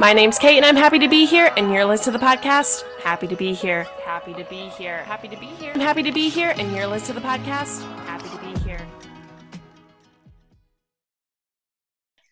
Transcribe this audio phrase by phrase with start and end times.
[0.00, 1.52] My name's Kate, and I'm happy to be here.
[1.58, 2.84] And you're listening to the podcast.
[3.02, 3.84] Happy to be here.
[4.02, 5.02] Happy to be here.
[5.02, 5.72] Happy to be here.
[5.74, 7.82] I'm happy to be here, and you're listening to the podcast.
[8.06, 8.80] Happy to be here.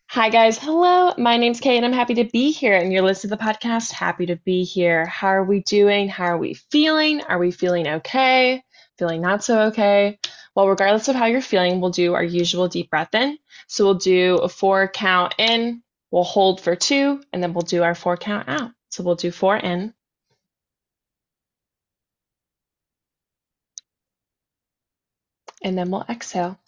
[0.07, 0.57] Hi, guys.
[0.59, 1.13] Hello.
[1.19, 2.73] My name's Kate, and I'm happy to be here.
[2.73, 3.93] And you're listening to the podcast.
[3.93, 5.05] Happy to be here.
[5.05, 6.09] How are we doing?
[6.09, 7.21] How are we feeling?
[7.25, 8.63] Are we feeling okay?
[8.97, 10.19] Feeling not so okay?
[10.55, 13.37] Well, regardless of how you're feeling, we'll do our usual deep breath in.
[13.67, 17.83] So we'll do a four count in, We'll hold for two, and then we'll do
[17.83, 18.71] our four count out.
[18.91, 19.93] So we'll do four in.
[25.63, 26.59] And then we'll exhale.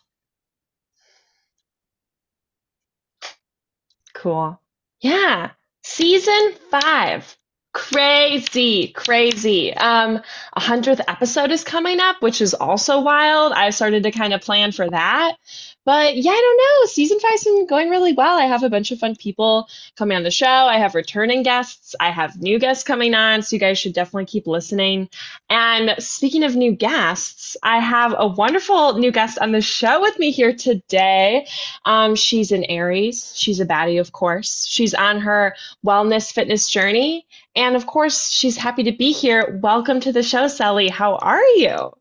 [4.15, 4.61] Cool.
[5.01, 5.53] Yeah.
[5.83, 7.37] Season five.
[7.73, 9.73] Crazy, crazy.
[9.73, 10.21] Um,
[10.53, 13.53] a hundredth episode is coming up, which is also wild.
[13.53, 15.37] I started to kind of plan for that.
[15.85, 16.87] But yeah, I don't know.
[16.87, 18.39] Season five's been going really well.
[18.39, 20.47] I have a bunch of fun people coming on the show.
[20.47, 21.95] I have returning guests.
[21.99, 25.09] I have new guests coming on, so you guys should definitely keep listening.
[25.49, 30.19] And speaking of new guests, I have a wonderful new guest on the show with
[30.19, 31.47] me here today.
[31.87, 33.33] Um, she's an Aries.
[33.37, 34.67] She's a baddie, of course.
[34.67, 37.27] She's on her wellness fitness journey.
[37.57, 39.59] And of course, she's happy to be here.
[39.63, 40.89] Welcome to the show, Cely.
[40.89, 41.93] How are you?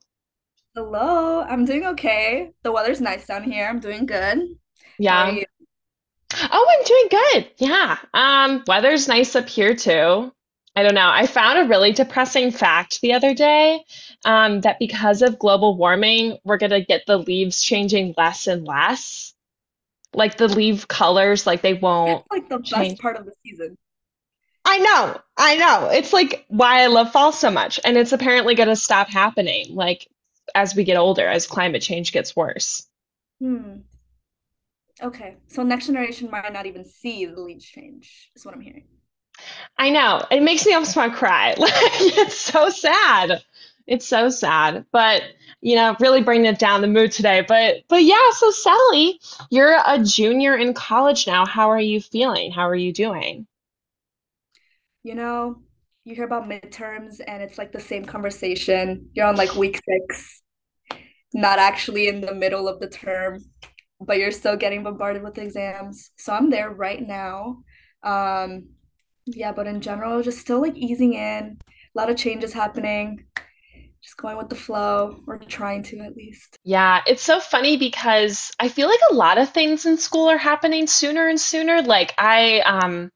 [0.80, 2.52] Hello, I'm doing okay.
[2.64, 3.68] The weather's nice down here.
[3.68, 4.48] I'm doing good.
[4.98, 5.36] Yeah.
[6.34, 7.52] Oh, I'm doing good.
[7.58, 7.98] Yeah.
[8.14, 10.32] Um, weather's nice up here too.
[10.78, 11.10] I don't know.
[11.10, 13.84] I found a really depressing fact the other day,
[14.24, 19.34] um, that because of global warming, we're gonna get the leaves changing less and less.
[20.14, 23.00] Like the leaf colors, like they won't like the best change.
[23.00, 23.78] part of the season.
[24.64, 25.90] I know, I know.
[25.90, 30.08] It's like why I love fall so much, and it's apparently gonna stop happening, like
[30.56, 32.88] as we get older, as climate change gets worse.
[33.40, 33.82] Hmm.
[35.02, 35.38] Okay.
[35.48, 38.86] So next generation might not even see the lead change, is what I'm hearing.
[39.78, 40.22] I know.
[40.30, 41.56] It makes me almost want to cry.
[41.58, 43.42] Like it's so sad.
[43.88, 44.86] It's so sad.
[44.92, 45.24] But
[45.62, 47.46] you know, really bringing it down the mood today.
[47.48, 49.14] But but yeah, so Cely,
[49.50, 51.46] you're a junior in college now.
[51.46, 52.52] How are you feeling?
[52.52, 53.48] How are you doing?
[55.04, 55.62] You know,
[56.04, 59.10] you hear about midterms and it's like the same conversation.
[59.14, 60.42] You're on like week six,
[61.34, 63.44] not actually in the middle of the term,
[64.02, 66.12] but you're still getting bombarded with exams.
[66.18, 67.64] So I'm there right now.
[68.04, 68.70] Um,
[69.26, 73.26] yeah, but in general, just still like easing in, a lot of changes happening.
[74.02, 76.58] just going with the flow, or trying to at least.
[76.64, 80.38] Yeah, it's so funny because I feel like a lot of things in school are
[80.38, 81.82] happening sooner and sooner.
[81.82, 83.10] Like I um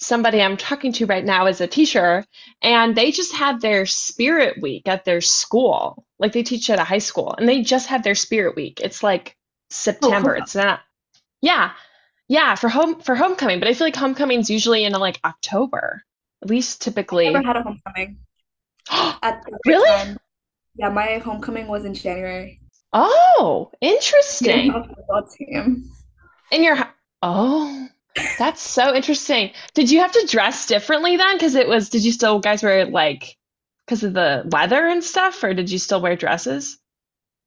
[0.00, 2.24] somebody I'm talking to right now is a teacher,
[2.62, 6.04] and they just had their spirit week at their school.
[6.18, 8.80] Like they teach at a high school, and they just had their spirit week.
[8.80, 9.36] It's like
[9.70, 10.34] Oh, September.
[10.34, 10.80] It's not,
[11.40, 11.72] yeah,
[12.26, 16.02] yeah, for home for homecoming, but I feel like homecoming's usually in like October,
[16.42, 17.28] at least typically.
[17.28, 18.18] I never had a homecoming
[18.90, 19.88] at Really?
[20.04, 20.18] time.
[20.74, 22.60] Yeah, my homecoming was in January.
[22.92, 24.72] Oh, interesting.
[24.72, 25.88] have a football team.
[26.50, 26.76] In your,
[27.22, 27.88] oh,
[28.38, 29.52] that's so interesting.
[29.74, 31.36] Did you have to dress differently then?
[31.36, 33.36] Because it was, did you still guys wear like,
[33.86, 36.78] because of the weather and stuff, or did you still wear dresses?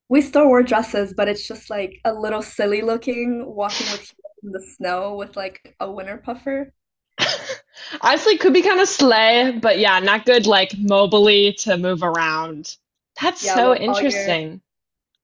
[0.10, 4.14] We still wore dresses, but it's just like a little silly looking walking with
[4.44, 6.72] in the snow with like a winter puffer.
[8.02, 12.78] Honestly, could be kind of sleigh, but yeah, not good like mobily to move around.
[13.22, 14.62] That's Yeah, so well, interesting.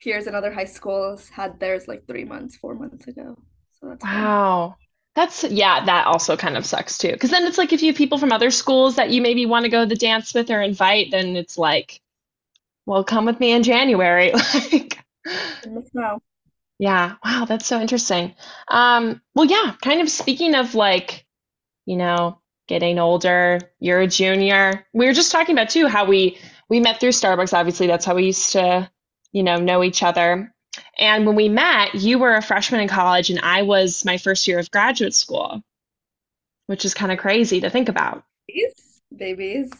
[0.02, 3.38] peers in other high schools had theirs like three months, four months ago.
[3.80, 4.04] So that's.
[4.04, 4.78] Wow.
[5.20, 7.12] That's, yeah, that also kind of sucks too.
[7.12, 9.66] Because then it's like if you have people from other schools that you maybe want
[9.66, 12.00] to go to the dance with or invite, then it's like,
[12.86, 14.32] well, come with me in January.
[14.72, 15.04] Like,
[15.66, 16.22] In the snow.
[16.80, 18.34] yeah, wow, that's so interesting.
[18.70, 21.26] Um, well, yeah, kind of speaking of like,
[21.86, 24.88] you know, getting older, you're a junior.
[24.94, 26.38] We were just talking about too how we
[26.70, 27.88] we met through Starbucks, obviously.
[27.88, 28.90] That's how we used to,
[29.34, 30.56] you know, know each other.
[31.00, 34.46] And when we met, you were a freshman in college and I was my first
[34.48, 35.64] year of graduate school,
[36.68, 38.24] which is kind of crazy to think about.
[38.48, 39.72] Babies, babies.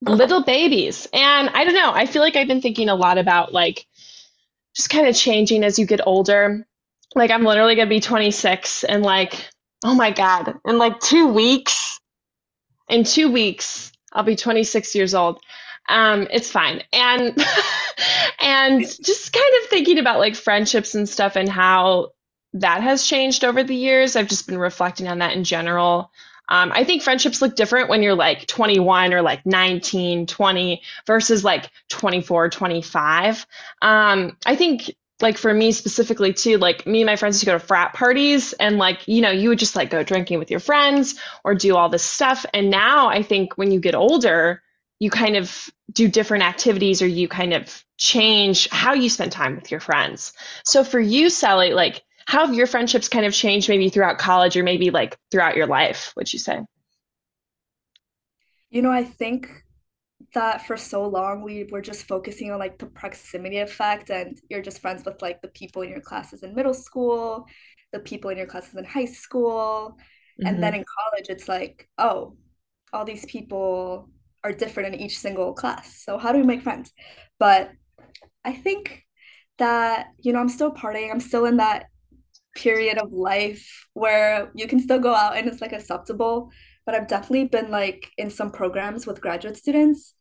[0.00, 1.08] Little babies.
[1.12, 3.84] And I don't know, I feel like I've been thinking a lot about like
[4.76, 6.64] just kind of changing as you get older.
[7.16, 9.48] Like I'm literally gonna be 26 and like,
[9.84, 11.98] oh my God, in like two weeks,
[12.88, 15.40] in two weeks, I'll be 26 years old.
[15.88, 16.82] Um, it's fine.
[16.92, 17.36] And
[18.40, 22.12] and just kind of thinking about like friendships and stuff and how
[22.54, 24.16] that has changed over the years.
[24.16, 26.10] I've just been reflecting on that in general.
[26.48, 31.42] Um, I think friendships look different when you're like 21 or like 19, 20 versus
[31.42, 33.46] like 24, 25.
[33.80, 37.46] Um, I think like for me specifically too, like me and my friends used to
[37.46, 40.50] go to frat parties and like, you know, you would just like go drinking with
[40.50, 42.44] your friends or do all this stuff.
[42.52, 44.62] And now I think when you get older,
[44.98, 49.54] you kind of do different activities or you kind of change how you spend time
[49.56, 50.32] with your friends.
[50.64, 54.56] So for you, Cely, like how have your friendships kind of changed maybe throughout college
[54.56, 56.60] or maybe like throughout your life, would you say?
[58.70, 59.48] You know, I think
[60.34, 64.62] that for so long we were just focusing on like the proximity effect and you're
[64.62, 67.46] just friends with like the people in your classes in middle school,
[67.92, 69.96] the people in your classes in high school.
[70.44, 72.36] And then hmm in college it's like, oh,
[72.92, 74.10] all these people
[74.44, 76.02] are different in each single class.
[76.04, 76.92] So how do we make friends?
[77.38, 77.72] But
[78.44, 79.02] I think
[79.58, 81.10] that, you know, I'm still partying.
[81.10, 81.86] I'm still in that
[82.54, 86.50] period of life where you can still go out and it's like acceptable.
[86.86, 90.14] But I've definitely been like in some programs with graduate students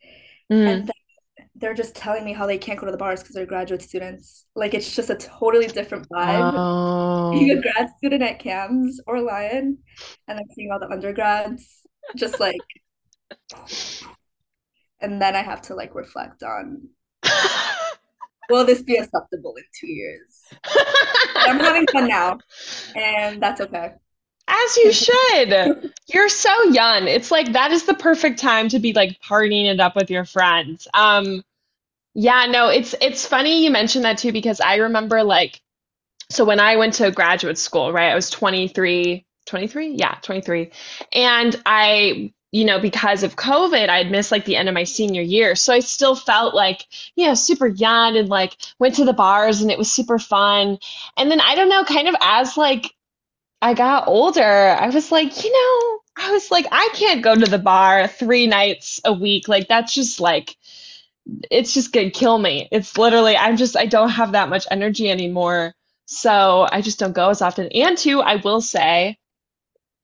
[0.49, 0.85] and Mm.
[0.85, 3.81] th- they're just telling me how they can't go to the bars because they're graduate
[3.81, 4.45] students.
[4.55, 6.51] Like it's just a totally different vibe
[7.31, 7.61] being a Oh.
[7.61, 9.77] grad student at Kams or Lion
[10.27, 11.85] and then seeing all the undergrads
[12.15, 12.57] just like
[15.01, 16.87] and then I have to like reflect on
[18.49, 20.43] will this be acceptable in two years?
[21.35, 22.39] I'm having fun now
[22.95, 23.93] and that's okay.
[24.45, 25.93] As you should.
[26.07, 27.07] You're so young.
[27.07, 30.25] It's like that is the perfect time to be like partying it up with your
[30.25, 30.87] friends.
[30.93, 31.43] Um,
[32.13, 35.61] yeah, no, it's it's funny you mentioned that too because I remember like
[36.33, 38.11] so when I went to graduate school, right?
[38.11, 39.91] I was 23, 23?
[39.91, 40.71] Yeah, 23.
[41.13, 45.23] And I, you know, because of COVID, I'd missed like the end of my senior
[45.23, 45.55] year.
[45.55, 46.85] So I still felt like,
[47.15, 50.77] you know, super young and like went to the bars and it was super fun.
[51.17, 52.93] And then I don't know, kind of as like
[53.59, 57.49] I got older, I was like, you know, I was like, I can't go to
[57.49, 59.47] the bar three nights a week.
[59.47, 60.55] Like, that's just like,
[61.49, 62.67] it's just gonna kill me.
[62.71, 65.73] It's literally, I'm just, I don't have that much energy anymore.
[66.05, 67.69] So I just don't go as often.
[67.73, 69.17] And two, I will say,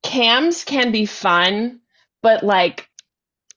[0.02, 1.82] Kams can be fun,
[2.22, 2.90] but like,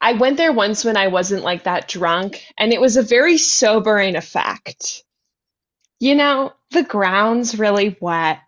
[0.01, 3.39] I went there once when I wasn't like that drunk, and it was a very
[3.39, 5.05] sobering effect.
[6.01, 8.41] You know, the ground's really wet.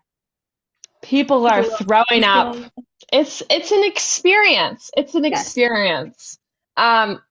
[1.01, 2.57] People are throwing up.
[3.13, 4.91] It's it's an experience.
[4.97, 6.37] It's an Yes, experience.
[6.75, 7.21] Um,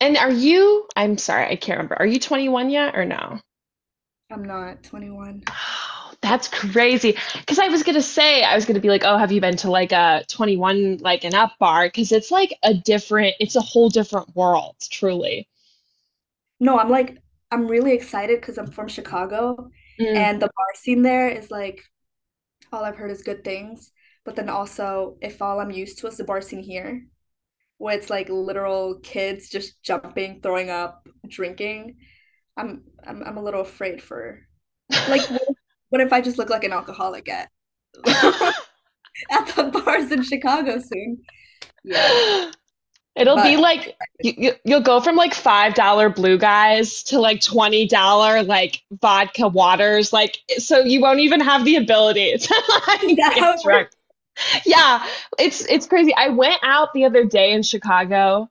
[0.00, 1.96] and are you, I'm sorry, I can't remember.
[2.00, 3.38] Are you 21 yet or no?
[4.30, 5.44] I'm not 21.
[6.22, 7.16] That's crazy.
[7.38, 9.70] Because I was gonna say, I was gonna be like, oh, have you been to
[9.70, 11.86] like a 21 like an up bar?
[11.86, 15.48] Because it's like a different, it's a whole different world, truly.
[16.58, 17.18] No, I'm like,
[17.50, 19.70] I'm really excited because I'm from Chicago
[20.00, 20.14] Mm.
[20.14, 21.82] and the bar scene there is like,
[22.72, 23.92] all I've heard is good things.
[24.24, 27.06] But then also, if all I'm used to is the bar scene here,
[27.78, 31.98] where it's like literal kids just jumping, throwing up, drinking,
[32.56, 34.40] I'm I'm I'm a little afraid for
[35.06, 35.22] like
[35.90, 37.50] what if, I just look like an alcoholic at
[38.06, 41.18] at the bars in Chicago soon?
[41.84, 42.50] Yeah,
[43.16, 47.40] It'll be like you, you you'll go from like five dollar blue guys to like
[47.40, 53.16] twenty dollar like vodka waters, like so you won't even have the ability to like
[53.16, 53.88] get drunk.
[54.64, 55.04] Yeah,
[55.38, 56.14] it's it's crazy.
[56.14, 58.48] I went out the other day in Chicago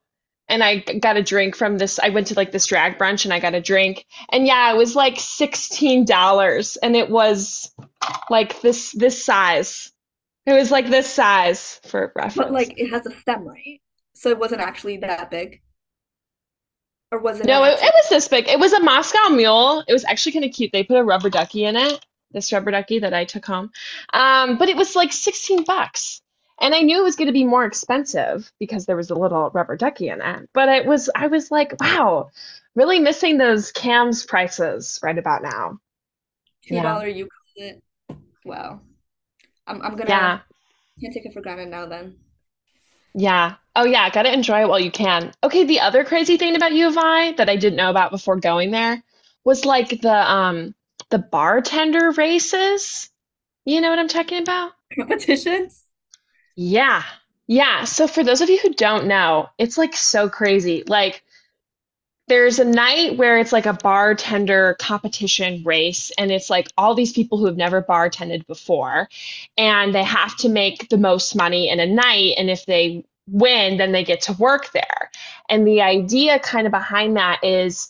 [0.50, 2.00] and I got a drink from this.
[2.00, 4.06] I went to like this drag brunch and I got a drink.
[4.32, 7.72] And yeah, it was like $16 and it was
[8.30, 9.92] like this this size.
[10.46, 12.36] It was like this size for reference.
[12.36, 13.80] But like it has a stem, right?
[14.14, 15.62] So it wasn't actually that big,
[17.12, 18.48] or was it No, it, it was this big.
[18.48, 19.84] It was a Moscow Mule.
[19.88, 20.72] It was actually kind of cute.
[20.74, 23.72] They put a rubber ducky in it, this rubber ducky that I took home.
[24.12, 26.22] Um, but it was like 16 bucks.
[26.62, 29.50] And I knew it was going to be more expensive because there was a little
[29.54, 30.50] rubber ducky in it.
[30.54, 32.32] But it was, I was like, wow,
[32.76, 35.80] really missing those Kams prices right about now.
[36.68, 36.84] Two Yeah.
[36.84, 37.84] dollar you call it?
[38.46, 38.82] Wow.
[39.68, 40.40] I'm I'm gonna Yeah.
[41.02, 42.18] can't take it for granted now then.
[43.14, 43.56] Yeah.
[43.76, 44.10] Oh, yeah.
[44.10, 45.32] Gotta enjoy it while you can.
[45.44, 45.64] Okay.
[45.64, 48.72] The other crazy thing about U of I that I didn't know about before going
[48.72, 49.02] there
[49.44, 50.76] was like the um
[51.10, 53.10] the bartender races.
[53.66, 54.72] You know what I'm talking about?
[54.96, 55.89] Competitions?
[56.62, 57.04] Yeah.
[57.48, 57.86] Yeah.
[57.86, 60.84] So for those of you who don't know, it's like so crazy.
[60.86, 61.24] Like
[62.28, 67.14] there's a night where it's like a bartender competition race, and it's like all these
[67.14, 69.08] people who have never bartended before,
[69.58, 72.34] and they have to make the most money in a night.
[72.38, 75.12] And if they win, then they get to work there.
[75.50, 77.90] And the idea kind of behind that is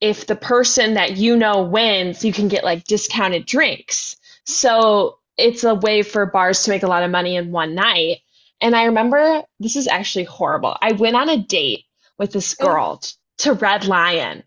[0.00, 4.16] if the person that you know wins, you can get like discounted drinks.
[4.46, 8.18] So it's a way for bars to make a lot of money in one night.
[8.60, 10.76] And I remember this is actually horrible.
[10.80, 11.84] I went on a date
[12.18, 13.02] with this Oh, girl
[13.38, 14.42] to Red Lion.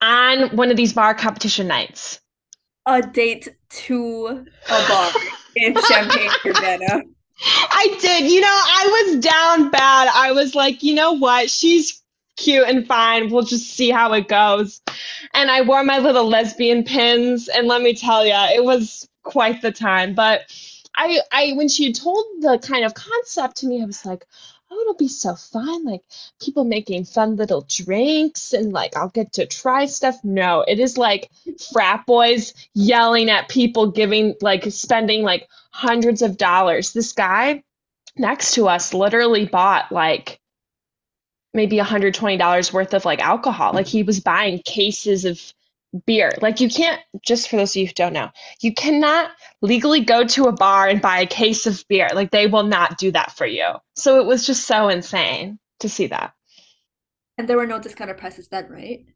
[0.00, 2.20] on one of these bar competition nights?
[2.86, 5.12] A date to a bar
[5.56, 7.02] in Champaign, Urbana.
[7.44, 8.30] I did.
[8.30, 10.08] You know, I was down bad.
[10.12, 11.50] I was like, you know what?
[11.50, 12.02] She's
[12.36, 13.30] cute and fine.
[13.30, 14.80] We'll just see how it goes.
[15.34, 19.62] And I wore my little lesbian pins, and let me tell you, it was quite
[19.62, 20.14] the time.
[20.14, 20.42] But
[20.94, 24.26] I, I, when she told the kind of concept to me, I was like,
[24.70, 25.84] oh, it'll be so fun.
[25.84, 26.02] Like
[26.40, 30.22] people making fun little drinks, and like I'll get to try stuff.
[30.24, 31.30] No, it is like
[31.72, 36.92] frat boys yelling at people, giving like spending like hundreds of dollars.
[36.92, 37.62] This guy
[38.16, 40.38] next to us literally bought like
[41.54, 43.72] maybe $120 worth of like alcohol.
[43.74, 45.40] Like he was buying cases of
[46.06, 46.32] beer.
[46.40, 48.30] Like you can't, just for those of you who don't know,
[48.60, 49.30] you cannot
[49.60, 52.08] legally go to a bar and buy a case of beer.
[52.14, 53.66] Like they will not do that for you.
[53.94, 56.34] So it was just so insane to see that.
[57.38, 59.06] And there were no discounted prices then, right?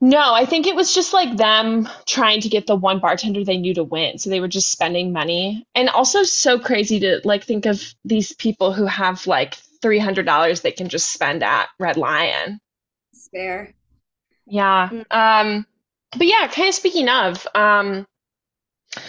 [0.00, 3.58] No, I think it was just like them trying to get the one bartender they
[3.58, 4.18] knew to win.
[4.18, 5.66] So they were just spending money.
[5.74, 10.72] And also so crazy to like think of these people who have like $300 they
[10.72, 12.60] can just spend at Red Lion.
[13.32, 13.74] Fair.
[14.50, 14.90] Yeah.
[14.92, 15.04] Mm.
[15.10, 15.66] Um,
[16.16, 18.06] but yeah, kind of speaking of, um,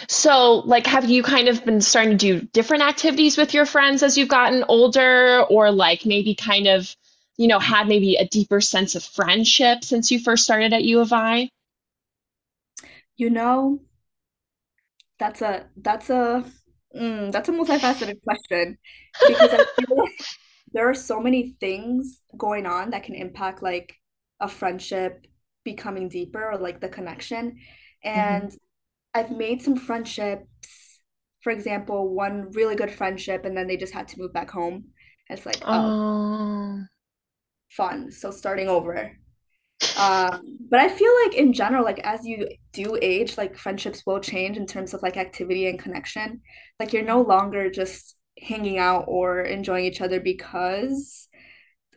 [0.08, 4.02] so like have you kind of been starting to do different activities with your friends
[4.04, 6.94] as you've gotten older, or like maybe kind of,
[7.36, 11.00] you know, had maybe a deeper sense of friendship since you first started at U
[11.00, 11.50] of I?
[13.16, 13.80] You know,
[15.18, 16.44] that's a that's a
[16.96, 18.78] mm, that's a multifaceted question
[19.26, 20.12] because I feel like
[20.72, 23.94] there are so many things going on that can impact like
[24.40, 25.26] a friendship
[25.64, 27.58] becoming deeper or like the connection.
[28.14, 28.52] hmm And
[29.14, 31.00] I've made some friendships,
[31.42, 34.86] for example, one really good friendship, and then they just had to move back home.
[35.30, 36.86] It's like, oh, Oh,
[37.70, 38.10] fun.
[38.12, 39.12] So starting over.
[39.96, 44.20] Um, but I feel like in general, like as you do age, like friendships will
[44.20, 46.42] change in terms of like activity and connection.
[46.80, 51.28] Like you're no longer just hanging out or enjoying each other because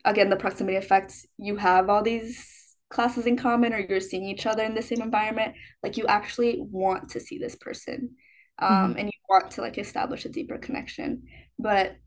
[0.05, 2.54] again, the proximity effect, you have all these
[2.95, 5.55] classes in common or you're seeing each other in the same environment.
[5.83, 8.15] Like you actually want to see this person.
[8.59, 11.23] Um, hmm and you want to like establish a deeper connection.
[11.59, 11.97] But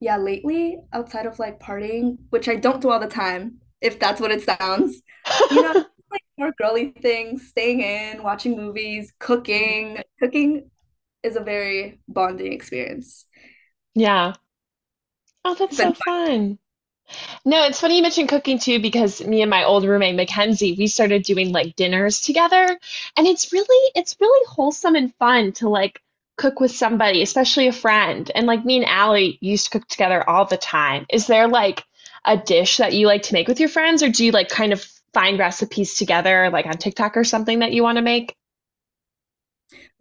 [0.00, 4.20] yeah, lately, outside of like partying, which I don't do all the time, if that's
[4.20, 5.00] what it sounds,
[5.48, 5.74] you know,
[6.10, 9.98] like more girly things, staying in, watching movies, cooking.
[10.20, 10.70] Cooking
[11.22, 13.26] is a very bonding experience.
[13.94, 14.34] Yeah.
[15.46, 16.58] Oh, that's so fun.
[17.44, 20.86] No, it's funny you mentioned cooking too, because me and my old roommate Mackenzie, we
[20.86, 22.78] started doing like dinners together,
[23.16, 26.02] and it's really it's really wholesome and fun to like
[26.36, 28.30] cook with somebody, especially a friend.
[28.34, 31.06] And like me and Allie used to cook together all the time.
[31.10, 31.84] Is there like
[32.24, 34.72] a dish that you like to make with your friends, or do you like kind
[34.72, 34.82] of
[35.14, 38.36] find recipes together, like on TikTok or something that you want to make?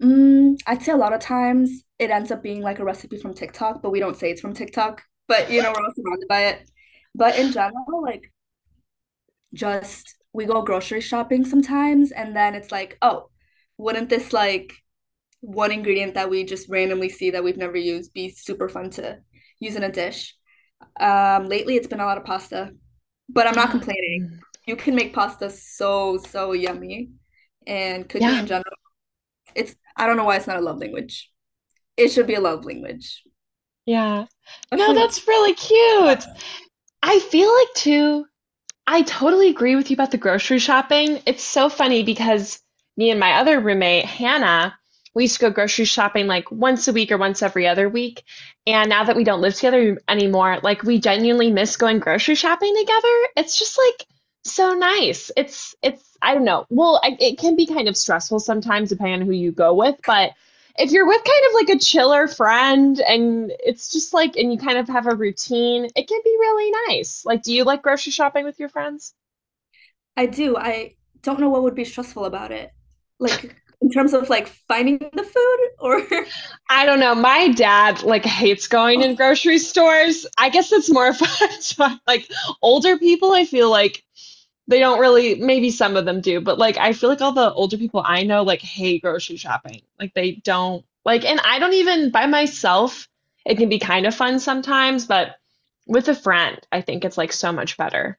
[0.02, 3.34] Mm, I'd say a lot of times it ends up being like a recipe from
[3.34, 5.04] TikTok, but we don't say it's from TikTok.
[5.28, 6.70] But you know, we're all surrounded by it.
[7.16, 8.32] But in general, like
[9.54, 13.30] just we go grocery shopping sometimes, and then it's like, oh,
[13.78, 14.74] wouldn't this like
[15.42, 19.20] one ingredient that we just randomly see that we've never used be super fun to
[19.60, 20.36] use in a dish?
[21.00, 22.72] Um, lately it's been a lot of pasta,
[23.30, 24.30] but I'm not complaining.
[24.34, 24.40] Mm.
[24.68, 27.12] You can make pasta so, so yummy.
[27.68, 28.76] And cooking in general,
[29.56, 31.32] it's I don't know why it's not a love language.
[31.98, 33.24] It should be a love language.
[33.86, 34.26] yeah.
[34.74, 36.24] No, that's really cute.
[37.08, 38.26] I feel like too.
[38.88, 41.22] I totally agree with you about the grocery shopping.
[41.28, 42.60] It's so funny because
[42.98, 44.76] me and my other roommate, Hannah,
[45.14, 48.24] we used to go grocery shopping like once a week or once every other week.
[48.66, 52.74] And now that we don't live together anymore, like we genuinely miss going grocery shopping
[52.76, 53.28] together.
[53.38, 54.08] It's just like
[54.44, 55.30] so nice.
[55.38, 56.66] It's it's I don't know.
[56.72, 59.96] Well, I, it can be kind of stressful sometimes depending on who you go with,
[60.08, 60.32] but
[60.78, 64.58] if you're with kind of like a chiller friend and it's just like and you
[64.58, 67.24] kind of have a routine, it can be really nice.
[67.26, 69.14] Like, do you like grocery shopping with your friends?
[70.18, 70.58] I do.
[70.58, 72.72] I don't know what would be stressful about it.
[73.20, 76.02] Like in terms of like finding the food or
[76.70, 77.16] I don't know.
[77.16, 79.16] My dad like hates going in oh.
[79.16, 80.26] grocery stores.
[80.38, 82.00] I guess it's more fun.
[82.08, 82.30] Like
[82.62, 84.04] older people, I feel like
[84.68, 87.54] they don't really, maybe some of them do, but like I feel like all the
[87.54, 89.82] older people I know like hate grocery shopping.
[90.00, 93.08] Like they don't like, and I don't even by myself,
[93.46, 95.36] it can be kind of fun sometimes, but
[95.88, 98.18] with a friend, I think it's like so much better.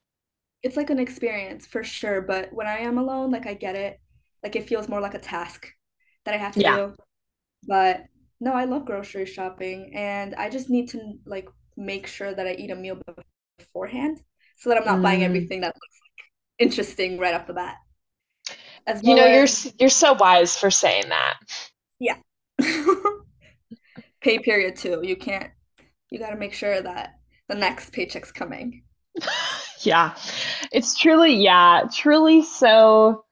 [0.63, 2.21] it's like an experience for sure.
[2.23, 4.01] But when I am alone, like I get it.
[4.43, 5.73] Like it feels more like a task
[6.25, 6.81] that I have to Yeah.
[6.83, 6.95] do.
[7.67, 8.07] But
[8.41, 12.53] no, I love grocery shopping and I just need to like make sure that I
[12.55, 13.01] eat a meal
[13.59, 14.23] beforehand
[14.59, 15.75] so that I'm not buying Mm, everything that.
[16.59, 17.77] Interesting right off the bat.
[18.87, 19.47] As You well know, you're
[19.79, 21.35] you're so wise for saying that.
[21.99, 22.17] yeah.
[24.21, 25.01] Pay period too.
[25.03, 25.51] You can't
[26.11, 28.83] you got to make sure that the next paycheck's coming.
[29.83, 30.15] Yeah.
[30.73, 33.25] It's truly, yeah, truly so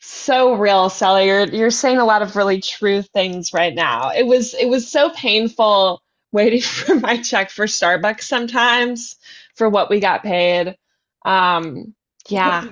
[0.00, 1.22] so real, Cely.
[1.22, 4.10] You're you're saying a lot of really true things right now.
[4.12, 6.02] It was it was so painful
[6.32, 9.16] waiting for my check for Starbucks sometimes
[9.56, 10.76] for what we got paid.
[11.24, 11.94] Um,
[12.30, 12.66] yeah,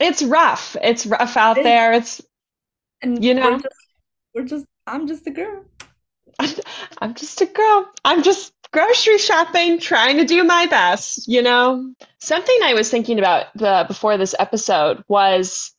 [0.00, 0.76] it's rough.
[0.82, 1.92] It's rough out It's, there.
[1.92, 2.22] It's,
[3.02, 3.76] and you we're know, just
[4.34, 5.64] we're just I'm just a girl.
[6.98, 7.90] I'm just a girl.
[8.04, 11.92] I'm just grocery shopping, trying to do my best, you know?
[12.18, 15.74] Something I was thinking about the before this episode was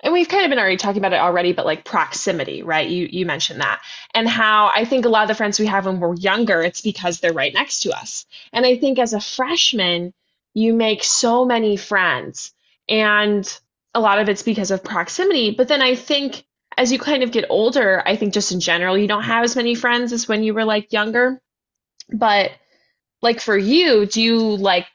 [0.00, 2.88] and we've kind of been already talking about it already, but like proximity, right?
[2.88, 3.80] You you mentioned that.
[4.14, 6.82] And how I think a lot of the friends we have when we're younger, it's
[6.82, 8.26] because they're right next to us.
[8.52, 10.12] And I think as a freshman,
[10.56, 12.52] you make so many friends.
[12.88, 13.46] And
[13.94, 15.52] a lot of it's because of proximity.
[15.52, 16.44] But then I think
[16.78, 19.56] as you kind of get older, I think just in general, you don't have as
[19.56, 21.42] many friends as when you were like younger.
[22.12, 22.52] But
[23.22, 24.86] like for you, do you like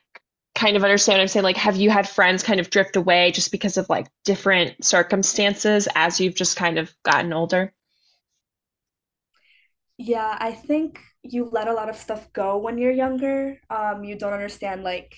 [0.56, 1.44] kind of understand what I'm saying?
[1.44, 5.88] Like, have you had friends kind of drift away just because of like different circumstances
[5.96, 7.74] as you've just kind of gotten older?
[9.98, 13.60] Yeah, I think you let a lot of stuff go when you're younger.
[13.70, 15.16] Um, you don't understand like,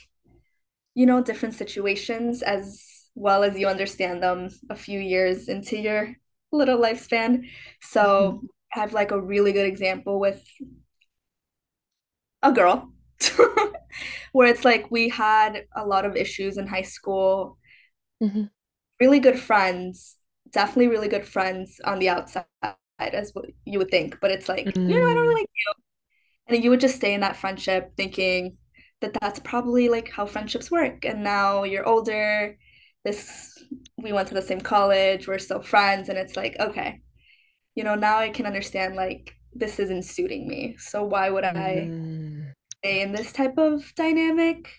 [0.95, 2.83] you know, different situations as
[3.15, 6.15] well as you understand them a few years into your
[6.51, 7.45] little lifespan.
[7.81, 8.43] So
[8.75, 10.43] I have like a really good example with
[12.41, 12.91] a girl.
[14.31, 17.57] Where it's like we had a lot of issues in high school,
[18.21, 18.49] Mhm.
[18.99, 20.17] really good friends,
[20.51, 22.45] definitely really good friends on the outside
[22.99, 25.47] as what you would think, but it's like, you know, I don't Mm, really
[26.47, 28.57] And you would just stay in that friendship thinking
[29.03, 31.05] that that's probably like how friendships work.
[31.05, 32.57] And now you're older,
[33.05, 33.63] this
[33.97, 37.01] we went to the same college, we're still friends, and it's like, okay,
[37.75, 40.75] you know, now I can understand like this isn't suiting me.
[40.79, 44.69] So why would I mm, stay in this type of dynamic?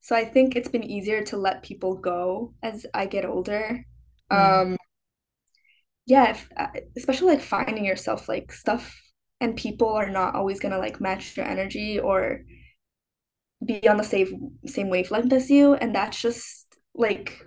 [0.00, 3.86] So I think it's been easier to let people go as I get older.
[4.32, 4.76] mm, Um,
[6.06, 9.00] yeah, if, uh, especially like finding yourself like stuff
[9.40, 12.42] and people are not always gonna like match your energy or
[13.64, 17.46] be on the same same wavelength as you, and that's just like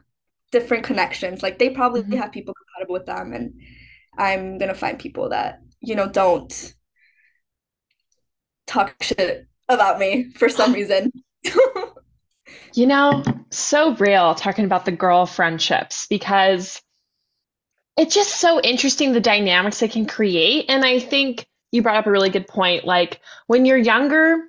[0.52, 1.44] different connections.
[1.44, 2.18] Like they probably mhm.
[2.18, 3.54] have people compatible with them, and
[4.18, 6.74] I'm gonna find people that, you know, don't
[8.68, 11.12] talk shit about me for some reason.
[12.76, 16.82] You know, so real talking about the girl friendships because
[17.98, 20.66] it's just so interesting the dynamics it can create.
[20.70, 22.86] And I think you brought up a really good point.
[22.86, 24.40] Like when you're younger,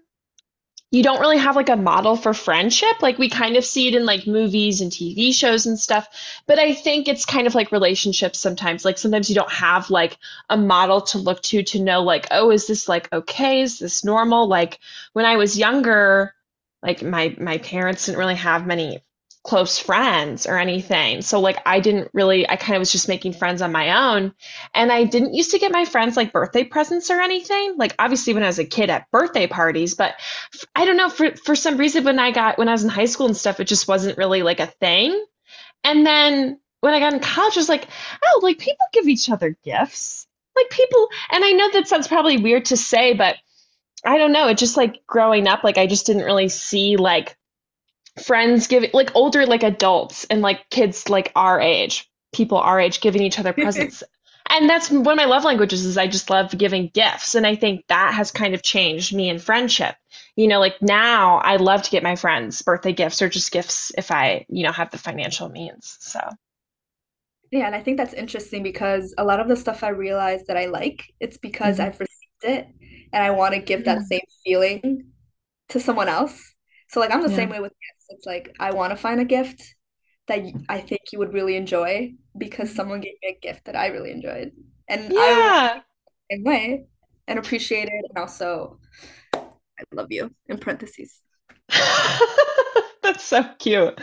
[0.94, 3.02] you don't really have like a model for friendship.
[3.02, 6.06] Like we kind of see it in like movies and TV shows and stuff.
[6.46, 8.84] But I think it's kind of like relationships sometimes.
[8.84, 10.16] Like sometimes you don't have like
[10.48, 13.62] a model to look to to know like, oh, is this like okay?
[13.62, 14.46] Is this normal?
[14.46, 14.78] Like
[15.14, 16.32] when I was younger,
[16.80, 19.00] like my my parents didn't really have many
[19.44, 21.20] close friends or anything.
[21.20, 24.32] So like I didn't really I kind of was just making friends on my own.
[24.74, 27.76] And I didn't used to get my friends like birthday presents or anything.
[27.76, 30.14] Like obviously when I was a kid at birthday parties, but
[30.74, 33.04] I don't know for for some reason when I got when I was in high
[33.04, 35.24] school and stuff, it just wasn't really like a thing.
[35.84, 37.86] And then when I got in college, I was like,
[38.24, 40.26] oh, like people give each other gifts.
[40.56, 43.36] Like people, and I know that sounds probably weird to say, but
[44.04, 44.48] I don't know.
[44.48, 47.36] It just like growing up, like I just didn't really see like
[48.22, 53.00] friends giving like older like adults and like kids like our age, people our age
[53.00, 54.02] giving each other presents.
[54.50, 57.34] And that's one of my love languages is I just love giving gifts.
[57.34, 59.96] And I think that has kind of changed me in friendship.
[60.36, 63.90] You know, like now I love to get my friends birthday gifts or just gifts
[63.96, 65.96] if I, you know, have the financial means.
[66.00, 66.20] So,
[67.50, 70.56] Yeah, and I think that's interesting because a lot of the stuff I realize that
[70.56, 71.80] I like, it's because mhm.
[71.80, 72.66] I've received it
[73.12, 75.12] and I want to give that same feeling
[75.70, 76.54] to someone else.
[76.90, 77.72] So like I'm the yeah, same way with.
[78.08, 79.74] It's like I want to find a gift
[80.28, 82.76] that I think you would really enjoy because mhm.
[82.76, 84.52] someone gave me a gift that I really enjoyed.
[84.88, 85.80] And yeah.
[86.30, 86.86] same way
[87.26, 88.78] and appreciate it and also
[89.34, 91.20] I love you in parentheses.
[93.02, 94.00] That's so cute.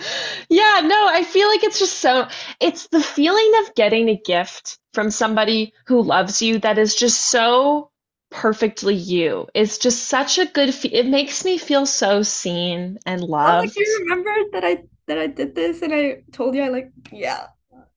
[0.50, 2.28] Yeah, no, I feel like it's just so,
[2.60, 7.30] it's the feeling of getting a gift from somebody who loves you that is just
[7.30, 7.90] so
[8.32, 9.48] perfectly you.
[9.54, 13.54] It's just such a good, fe it makes me feel so seen and loved.
[13.54, 16.70] Oh, like you remember that I that I did this and I told you I
[16.70, 17.48] like yeah.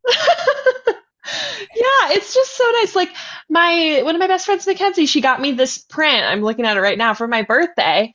[1.75, 2.94] Yeah, it's just so nice.
[2.94, 3.11] Like
[3.49, 6.25] my one of my best friends, Mackenzie, she got me this print.
[6.25, 8.14] I'm looking at it right now for my birthday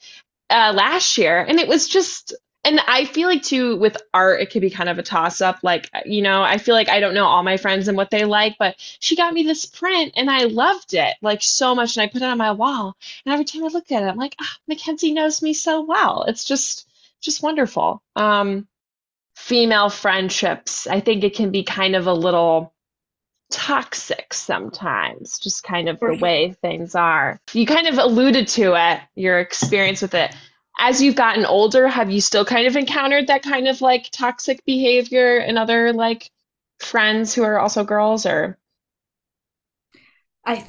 [0.50, 2.34] uh, last year, and it was just
[2.66, 5.60] And I feel like too with art, it could be kind of a toss up.
[5.64, 8.26] Like, you know, I feel like I don't know all my friends and what they
[8.26, 11.96] like, but she got me this print and I loved it like so much.
[11.96, 12.98] And I put it on my wall.
[13.26, 16.26] And every time I looked at it, I'm like, ah, Mackenzie knows me so well.
[16.28, 16.88] It's just,
[17.22, 18.02] just wonderful.
[18.18, 18.68] Um,
[19.36, 22.74] female friendships, I think it can be kind of a little
[23.50, 27.40] toxic sometimes, just kind of the way things are.
[27.54, 30.36] You kind of alluded to it, your experience with it
[30.80, 34.64] as you've gotten older, have you still kind of encountered that kind of like toxic
[34.66, 36.32] behavior in other like
[36.80, 38.58] friends who are also girls or?
[40.46, 40.66] I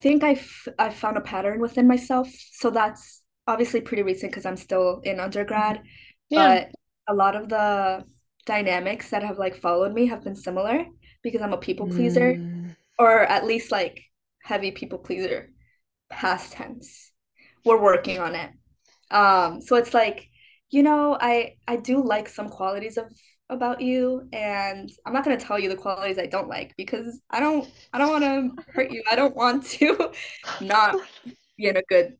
[0.00, 2.28] think I've I've found a pattern within myself.
[2.52, 5.82] So that's obviously pretty recent because I'm still in undergrad.
[6.30, 6.66] Yeah.
[7.06, 8.04] But a lot of the
[8.46, 10.86] dynamics that have like followed me have been similar
[11.22, 12.76] because I'm a people pleaser, mm.
[12.98, 14.00] or at least like
[14.42, 15.50] heavy people pleaser,
[16.10, 17.10] past tense.
[17.64, 18.50] We're working on it.
[19.10, 20.28] Um, so it's like,
[20.70, 23.06] you know, I I do like some qualities of
[23.50, 27.20] about you and I'm not going to tell you the qualities I don't like because
[27.30, 29.02] I don't I don't want to hurt you.
[29.10, 30.12] I don't want to
[30.60, 30.96] not
[31.56, 32.16] be in a good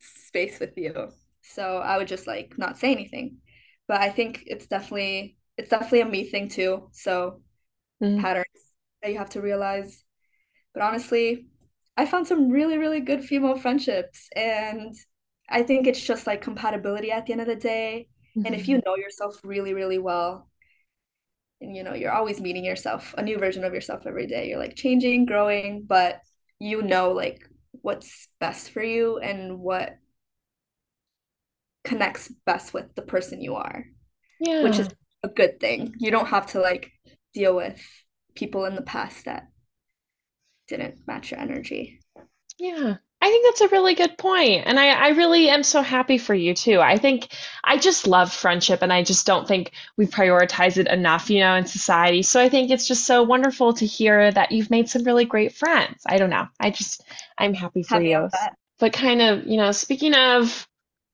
[0.00, 1.08] space with you.
[1.42, 3.38] So I would just like not say anything.
[3.88, 6.88] But I think it's definitely it's definitely a me thing too.
[6.92, 7.40] So
[8.02, 8.20] mm-hmm.
[8.20, 8.46] patterns
[9.02, 10.04] that you have to realize.
[10.74, 11.46] But honestly,
[11.96, 14.94] I found some really really good female friendships and
[15.50, 18.08] I think it's just like compatibility at the end of the day.
[18.36, 18.46] Mm-hmm.
[18.46, 18.88] And if you mm-hmm.
[18.88, 20.48] know yourself really, really well,
[21.60, 24.48] and you know, you're always meeting yourself, a new version of yourself every day.
[24.48, 26.20] You're like changing, growing, but
[26.60, 27.40] you know like
[27.72, 29.96] what's best for you and what
[31.84, 33.84] connects best with the person you are.
[34.40, 34.62] Yeah.
[34.62, 34.88] Which is
[35.22, 35.94] a good thing.
[35.98, 36.92] You don't have to like
[37.34, 37.80] deal with
[38.34, 39.48] people in the past that
[40.68, 42.00] didn't match your energy.
[42.58, 42.96] Yeah.
[43.20, 44.62] I think that's a really good point.
[44.66, 46.80] And I, I really am so happy for you too.
[46.80, 47.28] I think
[47.64, 51.54] I just love friendship and I just don't think we prioritize it enough, you know,
[51.56, 52.22] in society.
[52.22, 55.52] So I think it's just so wonderful to hear that you've made some really great
[55.52, 56.02] friends.
[56.06, 56.46] I don't know.
[56.60, 57.02] I just,
[57.36, 58.28] I'm happy for happy you.
[58.78, 60.68] But kind of, you know, speaking of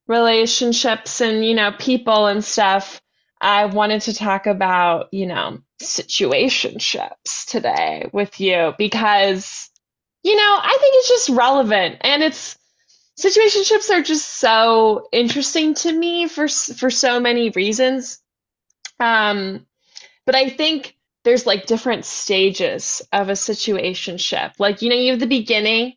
[0.06, 3.00] relationships and, you know, people and stuff,
[3.40, 9.70] I wanted to talk about, you know, situationships today with you because
[10.24, 12.58] you know, I think it's just relevant and it's
[13.18, 18.20] situationships are just so interesting to me for for so many reasons.
[19.00, 19.66] Um,
[20.26, 24.54] but I think there's like different stages of a situationship.
[24.58, 25.94] Like, you know, you have the beginning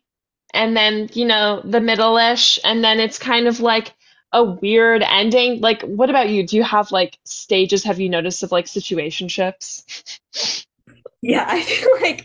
[0.54, 3.94] and then, you know, the middle-ish, and then it's kind of like
[4.32, 5.60] a weird ending.
[5.60, 6.46] Like, what about you?
[6.46, 9.84] Do you have like stages have you noticed of like situationships?
[11.22, 12.24] Yeah, I feel like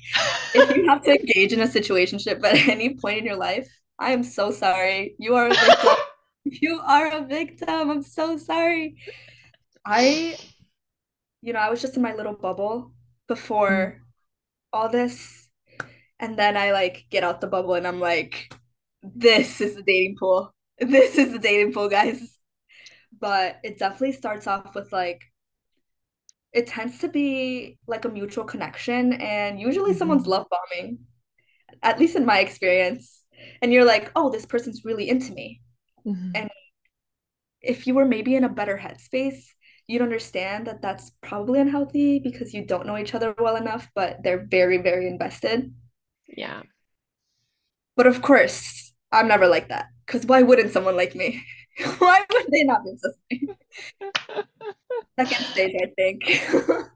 [0.53, 3.67] if you have to engage in a situationship at any point in your life,
[3.99, 5.15] I am so sorry.
[5.19, 5.95] You are a victim.
[6.45, 7.89] you are a victim.
[7.89, 8.97] I'm so sorry.
[9.85, 10.37] I,
[11.41, 12.93] you know, I was just in my little bubble
[13.27, 13.99] before mm.
[14.71, 15.49] all this.
[16.19, 18.53] And then I like get out the bubble and I'm like,
[19.01, 20.53] this is the dating pool.
[20.79, 22.37] This is the dating pool, guys.
[23.19, 25.21] But it definitely starts off with like
[26.53, 29.97] it tends to be like a mutual connection and usually mm-hmm.
[29.97, 30.99] someone's love bombing
[31.81, 33.25] at least in my experience
[33.61, 35.61] and you're like oh this person's really into me
[36.05, 36.31] mm-hmm.
[36.35, 36.49] and
[37.61, 39.45] if you were maybe in a better headspace
[39.87, 44.17] you'd understand that that's probably unhealthy because you don't know each other well enough but
[44.23, 45.73] they're very very invested
[46.27, 46.61] yeah
[47.95, 51.43] but of course i'm never like that because why wouldn't someone like me
[51.99, 53.57] why would they not be interested
[55.19, 56.23] second stage, I think.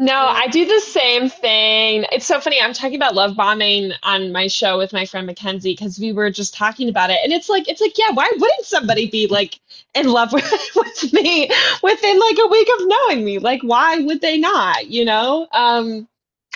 [0.00, 2.06] No, I do the same thing.
[2.12, 2.60] It's so funny.
[2.60, 6.30] I'm talking about love bombing on my show with my friend Mackenzie because we were
[6.30, 7.18] just talking about it.
[7.24, 9.58] And it's like, it's like, yeah, why wouldn't somebody be like
[9.96, 11.50] in love with, with me
[11.82, 13.40] within like a week of knowing me?
[13.40, 14.86] Like, why would they not?
[14.86, 15.48] You know?
[15.50, 16.06] Um,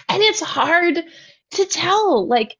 [0.08, 1.02] and it's hard
[1.52, 2.56] to tell, like,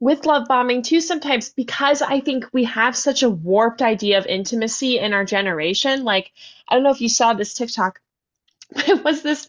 [0.00, 4.26] with love bombing too, sometimes because I think we have such a warped idea of
[4.26, 6.04] intimacy in our generation.
[6.04, 6.32] Like,
[6.68, 8.00] I don't know if you saw this TikTok,
[8.74, 9.48] but it was this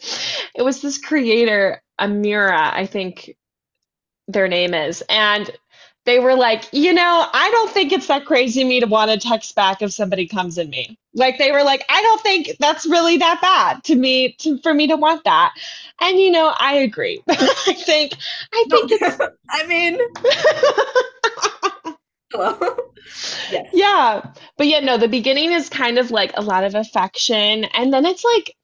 [0.56, 3.36] it was this creator, Amira, I think
[4.28, 5.50] their name is, and
[6.08, 9.12] they were like, you know, I don't think it's that crazy of me to want
[9.12, 10.98] to text back if somebody comes in me.
[11.13, 14.74] Like they were like, I don't think that's really that bad to me to for
[14.74, 15.54] me to want that.
[16.00, 17.22] And you know, I agree.
[17.30, 18.13] I think
[18.54, 20.00] I think no, I mean
[22.32, 22.58] Hello.
[23.52, 23.70] yes.
[23.74, 24.32] Yeah.
[24.58, 27.65] But yeah, no, the beginning is kind of like a lot of affection.
[27.65, 28.56] And then it's like,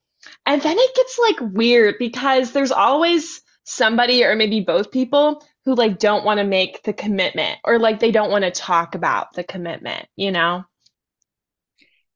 [0.45, 5.75] and then it gets like weird because there's always somebody or maybe both people who
[5.75, 9.33] like don't want to make the commitment or like they don't want to talk about
[9.33, 10.65] the commitment, you know?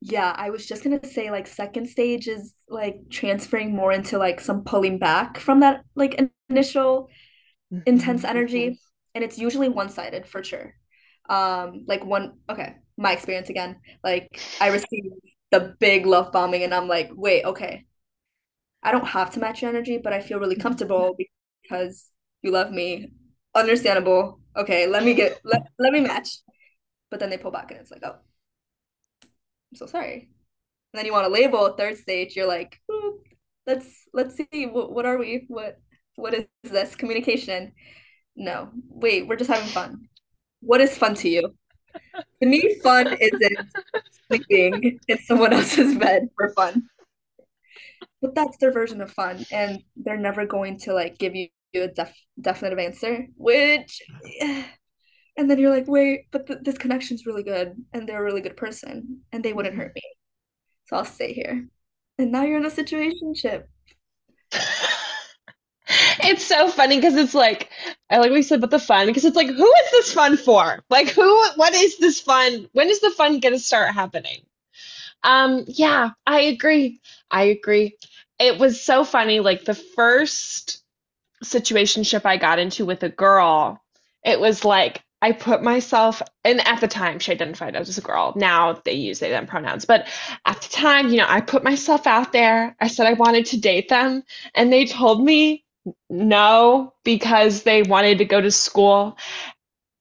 [0.02, 4.40] Yeah, I was just gonna say like second stage is like transferring more into like
[4.40, 7.10] some pulling back from that like initial
[7.86, 8.26] intense Mhm.
[8.26, 8.80] energy,
[9.16, 10.76] and it's usually one-sided for sure.
[11.30, 15.10] Um, like one, okay, my experience again, like I received
[15.52, 17.86] the big love bombing, and I'm like, wait, okay,
[18.84, 21.18] I don't have to match your energy, but I feel really comfortable
[21.64, 22.12] because
[22.44, 23.12] you love me.
[23.58, 24.40] Understandable.
[24.56, 26.30] Okay, let me get let, let me match.
[27.12, 28.18] But then they pull back and it's like, oh,
[29.24, 30.30] I'm so sorry.
[30.94, 33.20] And then you want to label third stage, you're like, "Ooh,
[33.68, 35.46] let's let's see what what are we?
[35.48, 35.80] What
[36.16, 36.96] what is this?
[36.96, 37.74] Communication.
[38.38, 38.72] No.
[38.90, 40.10] Wait, we're just having fun.
[40.62, 41.56] What is fun to you?
[42.42, 43.60] To me, fun isn't
[44.28, 46.90] sleeping in someone else's bed for fun.
[48.22, 51.88] but that's their version of fun and they're never going to like give you a
[51.88, 54.02] def- definitive answer which
[55.38, 58.42] and then you're like wait but th- this connection's really good and they're a really
[58.42, 60.02] good person and they wouldn't hurt me
[60.86, 61.68] so i'll stay here
[62.18, 63.64] and now you're in a situation situationship
[66.20, 67.70] It's so funny because it's like
[68.10, 70.36] I like what you said about the fun because it's like who is this fun
[70.38, 70.84] for?
[70.90, 72.68] Like who what is this fun?
[72.74, 74.42] When is the fun gonna start happening?
[75.24, 77.00] Um yeah, I agree.
[77.32, 77.98] I agree.
[78.40, 80.84] It was so funny like the first
[81.44, 83.82] situationship I got into with a girl,
[84.24, 88.34] it was like I put myself, and at the time she identified as a girl.
[88.36, 90.08] Now they use they them pronouns, but
[90.46, 92.76] at the time, you know, I put myself out there.
[92.80, 94.24] I said I wanted to date them,
[94.54, 95.66] and they told me
[96.10, 99.18] no because they wanted to go to school.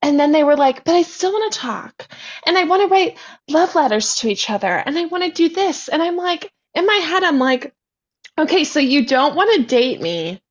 [0.03, 2.07] And then they were like, but I still want to talk,
[2.45, 3.17] and I want to write
[3.49, 5.87] love letters to each other, and I want to do this.
[5.87, 7.73] And I'm like, in my head, I'm like,
[8.37, 10.41] okay, so you don't want to date me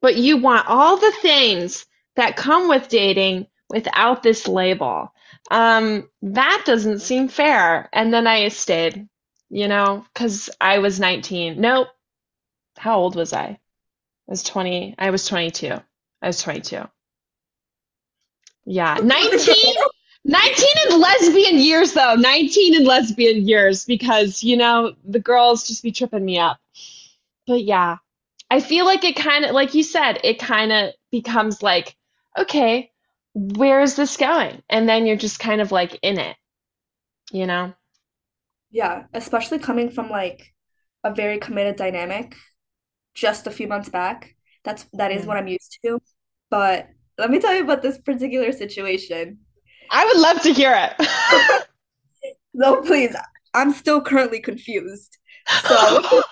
[0.00, 5.12] but you want all the things that come with dating without this label.
[5.50, 7.88] Um, that doesn't seem fair.
[7.92, 9.08] And then I stayed,
[9.50, 11.60] you know, because I was 19.
[11.60, 11.88] Nope.
[12.76, 13.46] How old was I?
[13.46, 13.58] I
[14.26, 14.94] was 20.
[14.98, 15.72] I was 22.
[16.22, 16.82] I was 22.
[18.66, 18.98] Yeah.
[19.02, 19.54] 19.
[20.24, 22.14] 19 in lesbian years, though.
[22.14, 26.58] 19 in lesbian years because, you know, the girls just be tripping me up.
[27.46, 27.96] But yeah,
[28.50, 31.96] I feel like it kind of, like you said, it kind of becomes like,
[32.38, 32.90] okay,
[33.34, 34.62] where is this going?
[34.70, 36.36] And then you're just kind of like in it,
[37.32, 37.74] you know?
[38.70, 40.52] yeah especially coming from like
[41.04, 42.34] a very committed dynamic
[43.14, 45.38] just a few months back that's that is what Mm.
[45.38, 46.00] i'm used to
[46.50, 49.38] but let me tell you about this particular situation
[49.90, 51.06] I would love to hear it.
[52.54, 53.14] no please
[53.54, 56.02] i'm still currently confused so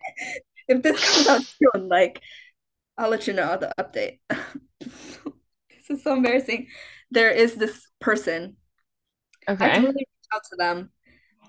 [0.68, 1.42] if this comes out
[1.74, 2.22] soon, like
[2.98, 4.20] I'll let you know the update.
[4.80, 6.68] this is so embarrassing.
[7.10, 8.56] There is this person.
[9.48, 9.66] Okay.
[9.66, 9.80] I Okay.
[9.80, 10.90] totally reached out to them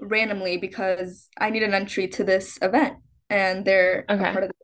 [0.01, 2.97] randomly because I need an entry to this event
[3.29, 4.23] and they're Okay.
[4.31, 4.55] part of it.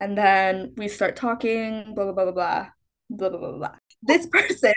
[0.00, 2.68] And then we start talking, blah blah blah blah blah.
[3.10, 3.76] Blah blah blah blah.
[4.02, 4.74] This person,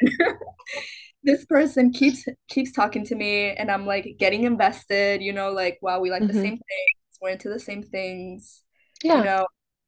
[1.23, 5.79] this person keeps keeps talking to me and I'm like getting invested, you know, like
[5.81, 8.63] wow, we like the hmm same things, we're into the same things,
[9.09, 9.21] you Yeah.
[9.21, 9.47] know,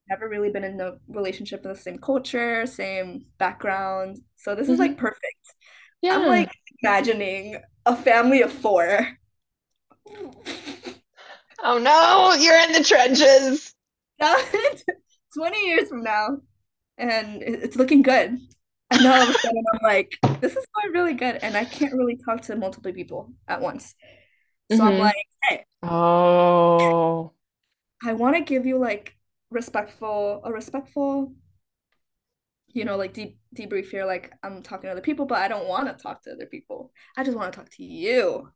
[0.09, 4.19] never really been in a relationship in the same culture, same background.
[4.35, 5.55] So this is hmm like perfect.
[6.01, 6.51] yeah I'm like
[6.83, 9.17] imagining a family of four.
[11.63, 13.73] Oh no, you're in the trenches.
[15.35, 16.37] 20 years from now,
[16.97, 18.37] and it's looking good.
[18.91, 21.39] And all of a sudden, I'm like, this is going really good.
[21.43, 23.95] And I can't really talk to multiple people at once.
[24.69, 27.33] So I'm hmm like, hey, Oh.
[28.05, 29.15] I want to give you like
[29.49, 31.33] respectful, a respectful
[32.73, 35.67] you know, like deep debrief here, like I'm talking to other people, but I don't
[35.67, 36.91] want to talk to other people.
[37.15, 38.49] I just want to talk to you.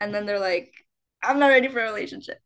[0.00, 0.72] And then they're like,
[1.22, 2.38] I'm not ready for a relationship.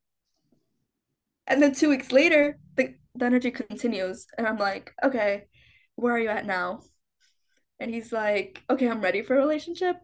[1.47, 4.27] And then two weeks later, the, the energy continues.
[4.37, 5.45] And I'm like, okay,
[5.97, 6.81] where are you at now?
[7.79, 9.97] And he's like, okay, I'm ready for a relationship.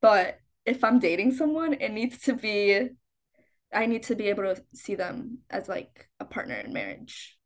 [0.00, 2.88] But if I'm dating someone, it needs to be,
[3.72, 7.36] I need to be able to see them as like a partner in marriage.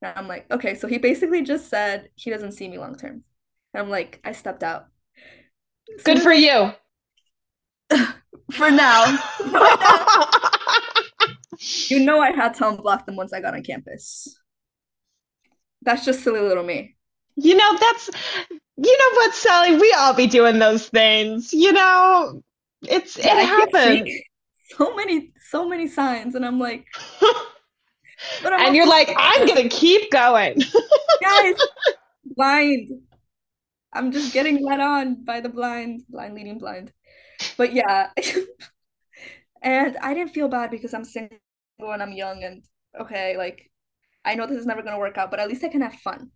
[0.00, 3.24] And I'm like, okay, so he basically just said he doesn't see me long term.
[3.74, 4.86] And I'm like, I stepped out.
[5.98, 6.72] So Good for you.
[8.52, 10.26] for now, for now,
[11.88, 14.36] you know I had to unblock them once I got on campus.
[15.82, 16.96] That's just silly little me.
[17.36, 18.10] You know, that's,
[18.76, 19.78] you know what, Cely?
[19.80, 21.52] We all be doing those things.
[21.52, 22.42] You know,
[22.82, 24.22] it's, Yeah, it I keep seeing happens.
[24.76, 26.86] So many, so many signs, and I'm like,
[28.44, 29.46] I'm And you're like, I'm scared.
[29.46, 30.58] gonna keep going.
[31.20, 31.56] Guys,
[32.24, 32.90] blind.
[33.92, 36.92] I'm just getting led on by the blind, blind leading blind.
[37.56, 38.10] But yeah,
[39.62, 41.38] And I didn't feel bad because I'm single
[41.80, 42.64] and I'm young and
[43.00, 43.70] okay, like
[44.24, 46.30] I know this is never gonna work out, but at least I can have fun.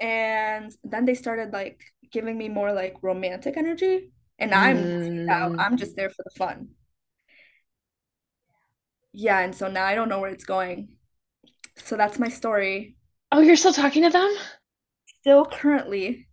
[0.00, 1.80] And then they started like
[2.12, 4.12] giving me more like romantic energy.
[4.38, 5.52] And I'm out.
[5.52, 5.58] Mm.
[5.58, 6.68] I'm just there for the fun.
[9.12, 10.96] Yeah, and so now I don't know where it's going.
[11.76, 12.96] So that's my story.
[13.32, 14.32] Oh, you're still talking to them?
[15.20, 16.28] Still currently.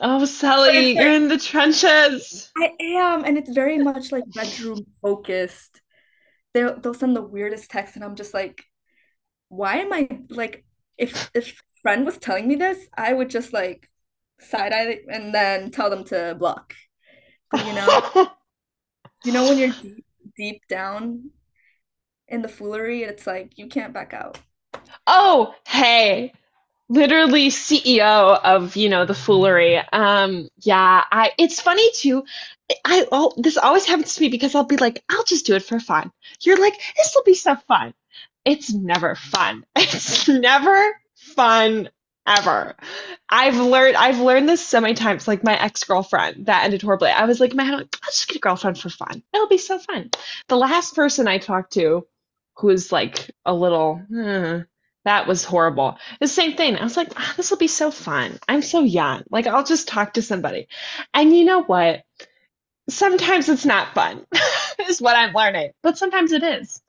[0.00, 2.52] Oh, Cely, you're in the trenches.
[2.58, 5.80] I am, and it's very much like bedroom focused.
[6.52, 8.62] They'll they'll send the weirdest text, and I'm just like,
[9.48, 10.64] why am I like
[10.98, 13.88] if if friend was telling me this, I would just like
[14.40, 16.74] side eye and then tell them to block.
[17.54, 18.02] You know,
[19.24, 20.06] you know when you're deep
[20.36, 21.30] deep down
[22.28, 24.38] in the foolery, it's like you can't back out.
[25.06, 26.32] Oh, hey.
[26.88, 29.78] literally CEO of, you know, the foolery.
[29.92, 32.24] Um, yeah, I it's funny too.
[32.84, 35.64] I oh, this always happens to me because I'll be like, I'll just do it
[35.64, 36.12] for fun.
[36.42, 37.94] You're like, this will be so fun.
[38.44, 39.64] It's never fun.
[39.76, 41.90] It's never fun
[42.26, 42.76] ever.
[43.28, 45.28] I've learned I've learned this so many times.
[45.28, 47.10] Like my ex-girlfriend that ended horribly.
[47.10, 49.22] I was like, man, I'll just get a girlfriend for fun.
[49.32, 50.10] It'll be so fun.
[50.48, 52.06] The last person I talked to
[52.56, 54.60] who was like a little, "Hmm,
[55.04, 55.98] that was horrible.
[56.20, 56.76] The same thing.
[56.76, 58.38] I was like, ah, this will be so fun.
[58.48, 59.22] I'm so young.
[59.30, 60.66] Like, I'll just talk to somebody.
[61.14, 62.02] And you know what?
[62.88, 64.26] Sometimes it's not fun,
[64.88, 66.80] is what I'm learning, but sometimes it is.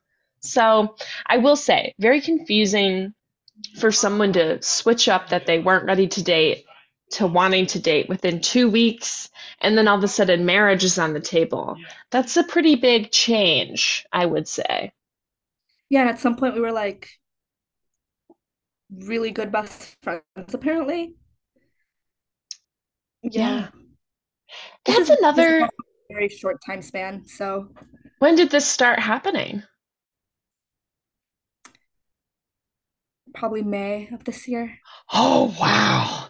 [0.41, 0.95] So
[1.27, 3.13] I will say, very confusing
[3.79, 6.65] for someone to switch up that they weren't ready to date
[7.09, 9.29] to wanting to date within two weeks,
[9.61, 11.77] and then all of a sudden marriage is on the table.
[12.11, 14.91] That's a pretty big change, I would say.
[15.89, 17.09] Yeah, and at some point we were like
[18.91, 21.15] really good best friends, apparently.
[23.23, 23.69] Yeah.
[24.85, 24.95] Yeah.
[24.97, 25.69] That's is another.
[26.09, 27.69] very short time span, so
[28.19, 29.63] When did this start happening?
[33.37, 34.79] Probably May of this year.
[35.13, 36.27] Oh, wow.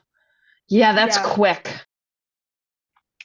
[0.70, 1.24] Yeah, that's Yeah.
[1.24, 1.70] quick.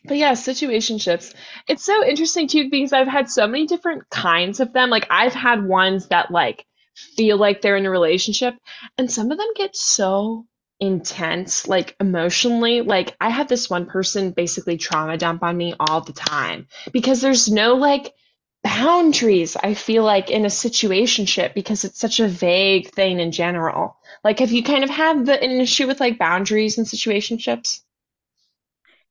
[0.05, 1.33] But yeah, situationships.
[1.69, 4.91] It's so interesting too because I've had so many different kinds of them.
[4.91, 8.55] Like I've had ones that like feel like they're in a relationship,
[8.99, 10.47] and some of them get so
[10.81, 12.81] intense, like emotionally.
[12.81, 17.21] Like I had this one person basically trauma dump on me all the time because
[17.21, 18.13] there's no like
[18.65, 23.97] boundaries, I feel like in a situationship because it's such a vague thing in general.
[24.25, 27.81] Like have you kind of had the an issue with like boundaries in situationships?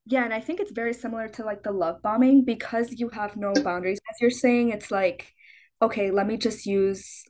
[0.06, 3.38] Yeah, and I think it's very similar to like the love bombing because you have
[3.38, 4.00] no boundaries.
[4.10, 5.34] As you're saying, it's like,
[5.82, 7.24] okay, let me just use,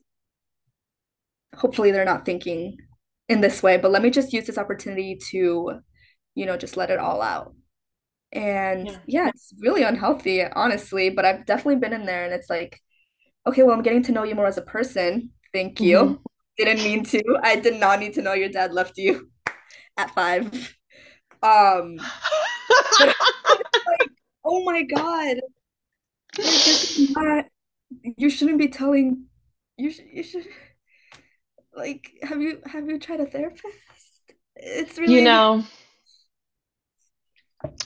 [1.55, 2.77] hopefully they're not thinking
[3.29, 5.81] in this way, but let me just use this opportunity to,
[6.36, 7.53] you know, just let it all out.
[8.33, 8.97] And Yeah.
[9.07, 12.79] yeah, it's really unhealthy, honestly, but I've definitely been in there and it's like,
[13.47, 15.31] okay, well, I'm getting to know you more as a person.
[15.53, 16.21] Thank you.
[16.57, 17.23] Didn't mean to.
[17.43, 19.29] I did not need to know your dad left you
[19.97, 20.75] at five.
[21.43, 21.97] Um,
[22.99, 24.09] like,
[24.45, 25.37] oh my God,
[26.37, 27.45] like not,
[28.17, 29.25] you shouldn't be telling,
[29.77, 30.45] you should, you should,
[31.75, 33.67] like, have you, have you tried a therapist?
[34.55, 35.63] It's really You know,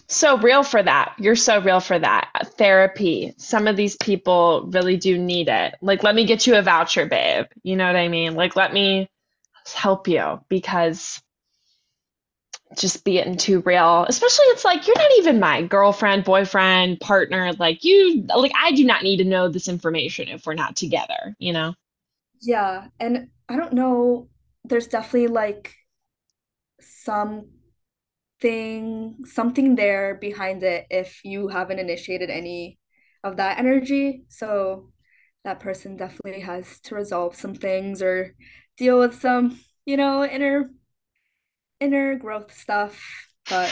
[0.07, 1.15] so real for that.
[1.19, 2.29] You're so real for that.
[2.57, 3.33] Therapy.
[3.37, 5.75] Some of these people really do need it.
[5.81, 7.45] Like, let me get you a voucher, babe.
[7.63, 8.35] You know what I mean?
[8.35, 9.09] Like, let me
[9.73, 11.21] help you because
[12.77, 17.53] just being too real, especially it's like you're not even my girlfriend, boyfriend, partner.
[17.53, 21.35] Like, you, like, I do not need to know this information if we're not together,
[21.39, 21.73] you know?
[22.41, 22.87] yeah.
[22.99, 24.29] And I don't know,
[24.63, 25.75] there's definitely like
[26.79, 27.47] some
[28.45, 32.77] thing, something there behind it if you haven't initiated any
[33.23, 34.25] of that energy.
[34.29, 34.91] So
[35.43, 38.35] that person definitely has to resolve some things or
[38.77, 40.69] deal with some, you know, inner
[41.79, 43.01] inner growth stuff.
[43.49, 43.71] But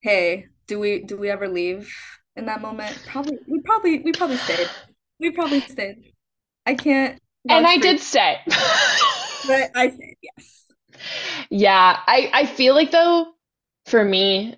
[0.00, 1.94] hey, do we do we ever leave
[2.36, 2.98] in that moment?
[3.08, 4.70] Probably we probably we probably stayed.
[5.18, 6.14] We probably stayed.
[6.64, 8.38] I can't And I did stay.
[8.46, 10.64] but I stayed, yes.
[11.50, 13.34] Yeah, I, I feel like though,
[13.90, 14.56] for me,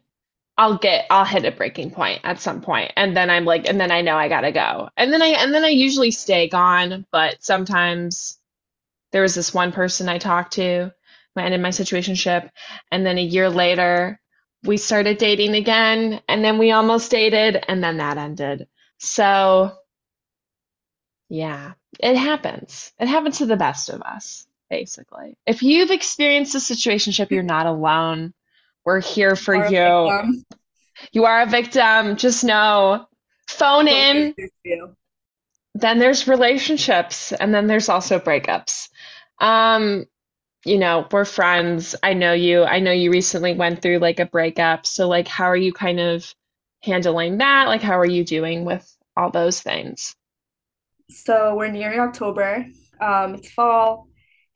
[0.58, 3.80] I'll get I'll hit a breaking point at some point and then I'm like and
[3.80, 4.90] then I know I gotta go.
[4.96, 8.38] And then I and then I usually stay gone, but sometimes
[9.12, 10.92] there was this one person I talked to
[11.34, 12.50] who ended my situationship
[12.90, 14.20] and then a year later
[14.64, 18.68] we started dating again and then we almost dated and then that ended.
[18.98, 19.72] So
[21.28, 22.92] yeah, it happens.
[23.00, 25.36] It happens to the best of us, basically.
[25.46, 28.34] If you've experienced a situationship, you're not alone.
[28.84, 30.44] We're here for you.
[31.12, 32.16] You are a victim.
[32.16, 33.06] Just know
[33.48, 34.96] phone in, first for you?
[35.74, 38.88] then there's relationships, and then there's also breakups.
[39.40, 40.06] Um,
[40.64, 41.94] you know, we're friends.
[42.02, 42.62] I know you.
[42.64, 44.86] I know you recently went through like a breakup.
[44.86, 46.32] So like how are you kind of
[46.82, 47.66] handling that?
[47.66, 50.14] Like how are you doing with all those things?
[51.10, 52.66] So we're nearing October.
[53.00, 54.06] Um, it's fall,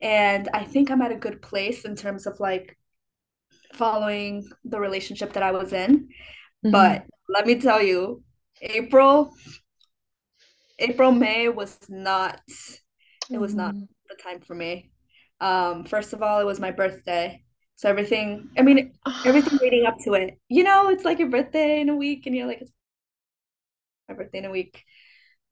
[0.01, 2.76] and I think I'm at a good place in terms of like
[3.77, 6.09] following the relationship that I was in.
[6.63, 8.23] hmm But let me tell you,
[8.61, 9.33] April,
[10.79, 12.41] April, May was not,
[13.31, 14.91] it was not hmm the time for me.
[15.41, 17.43] Um, first of all, it was my birthday.
[17.75, 21.81] So everything, I mean, everything leading up to it, you know, it's like your birthday
[21.81, 22.71] in a week, and you're like, it's
[24.09, 24.83] my birthday in a week.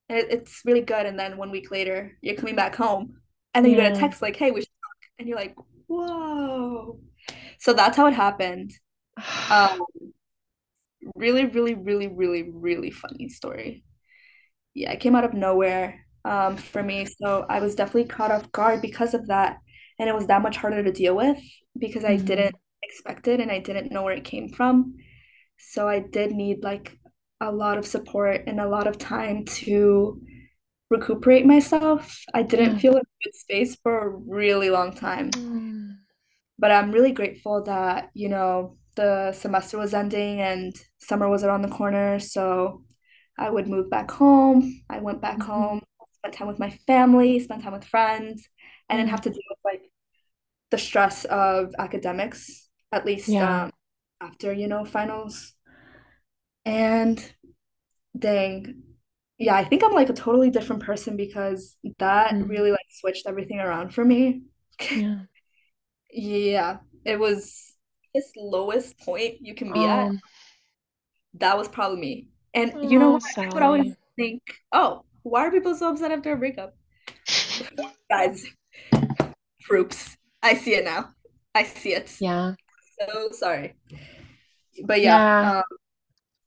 [0.10, 1.06] And it, it's really good.
[1.06, 3.22] And then one week later, you're coming back home,
[3.54, 3.96] and then you get a Yeah.
[3.96, 5.10] text like, hey, we should talk.
[5.20, 5.56] And you're like,
[5.88, 7.00] whoa.
[7.60, 8.74] So that's how it happened.
[9.50, 9.80] Um,
[11.16, 13.84] really, really, really, really, really funny story.
[14.74, 17.06] yeah, it came out of nowhere um, for me.
[17.06, 19.58] So I was definitely caught off guard because of that.
[20.00, 21.38] And it was that much harder to deal with
[21.80, 22.16] because I Mhm.
[22.18, 24.96] didn't expect it and I didn't know where it came from.
[25.58, 27.00] So I did need like
[27.42, 30.22] a lot of support and a lot of time to
[30.90, 32.22] recuperate myself.
[32.34, 32.80] I didn't Yeah.
[32.80, 35.32] feel in a good space for a really long time.
[35.36, 35.85] Mm.
[36.60, 41.64] But I'm really grateful that, you know, the semester was ending and summer was around
[41.64, 42.20] the corner.
[42.20, 42.84] So
[43.38, 44.82] I would move back home.
[44.90, 45.44] I went back Mhm.
[45.44, 45.84] home,
[46.14, 48.48] spent time with my family, spent time with friends.
[48.90, 49.92] and didn't have to deal with like
[50.72, 53.42] the stress of academics, at least Yeah.
[53.42, 53.72] um,
[54.22, 55.54] after, you know, finals.
[56.66, 57.34] And
[58.18, 58.84] dang,
[59.40, 62.50] yeah, I think I'm like a totally different person because that Mm.
[62.50, 64.44] really like switched everything around for me.
[64.94, 65.26] Yeah.
[66.16, 67.74] Yeah, it was
[68.14, 70.08] this lowest point you can be at.
[70.08, 70.22] Um,
[71.34, 72.28] That was probably me.
[72.54, 73.38] And you know oh, what?
[73.38, 74.42] I would always think,
[74.72, 76.74] oh, why are people so upset after a breakup?
[78.10, 78.46] Guys,
[79.62, 80.16] troops.
[80.42, 81.10] I see it now.
[81.54, 82.16] I see it.
[82.22, 82.54] Yeah.
[82.98, 83.76] So sorry.
[84.86, 85.58] But yeah, Yeah.
[85.58, 85.64] um,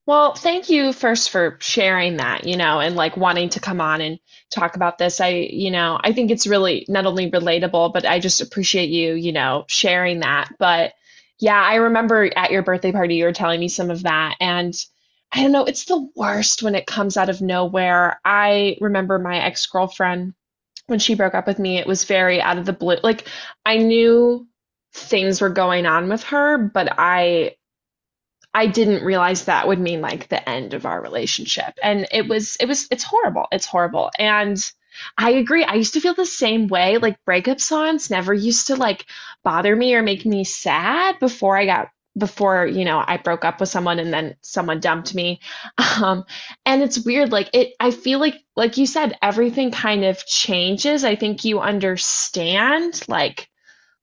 [0.08, 4.00] Well, thank you first for sharing that, you know, and like wanting to come on
[4.00, 4.18] and
[4.50, 5.20] talk about this.
[5.20, 9.12] I, you know, I think it's really not only relatable, but I just appreciate you,
[9.12, 10.48] you know, sharing that.
[10.58, 10.94] But
[11.38, 14.36] yeah, I remember at your birthday party, you were telling me some of that.
[14.40, 14.74] And
[15.30, 18.18] I don't know, it's the worst when it comes out of nowhere.
[18.24, 20.32] I remember my ex-girlfriend
[20.86, 22.96] when she broke up with me, it was very out of the blue.
[23.02, 23.28] Like
[23.66, 24.48] I knew
[24.94, 27.56] things were going on with her, but I
[28.54, 31.74] I didn't realize that would mean like the end of our relationship.
[31.82, 33.46] And it was, it was, it's horrible.
[33.52, 34.10] It's horrible.
[34.18, 34.58] And
[35.16, 35.64] I agree.
[35.64, 36.98] I used to feel the same way.
[36.98, 39.06] Like breakup songs never used to like
[39.44, 43.60] bother me or make me sad before I got, before, you know, I broke up
[43.60, 45.40] with someone and then someone dumped me.
[46.00, 46.26] Um,
[46.64, 47.32] and it's weird.
[47.32, 51.02] Like it, I feel like, like you said, everything kind of changes.
[51.02, 53.48] I think you understand like,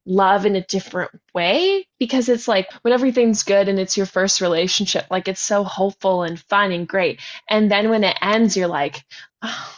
[0.06, 4.42] love in a different way because it's like when everything's good and it's your first
[4.42, 7.20] relationship, like it's so hopeful and fun and great.
[7.50, 9.04] And then when it ends, you're like,
[9.42, 9.78] oh,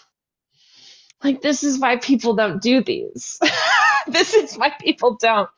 [1.23, 3.39] like this is why people don't do these.
[4.07, 5.49] this is why people don't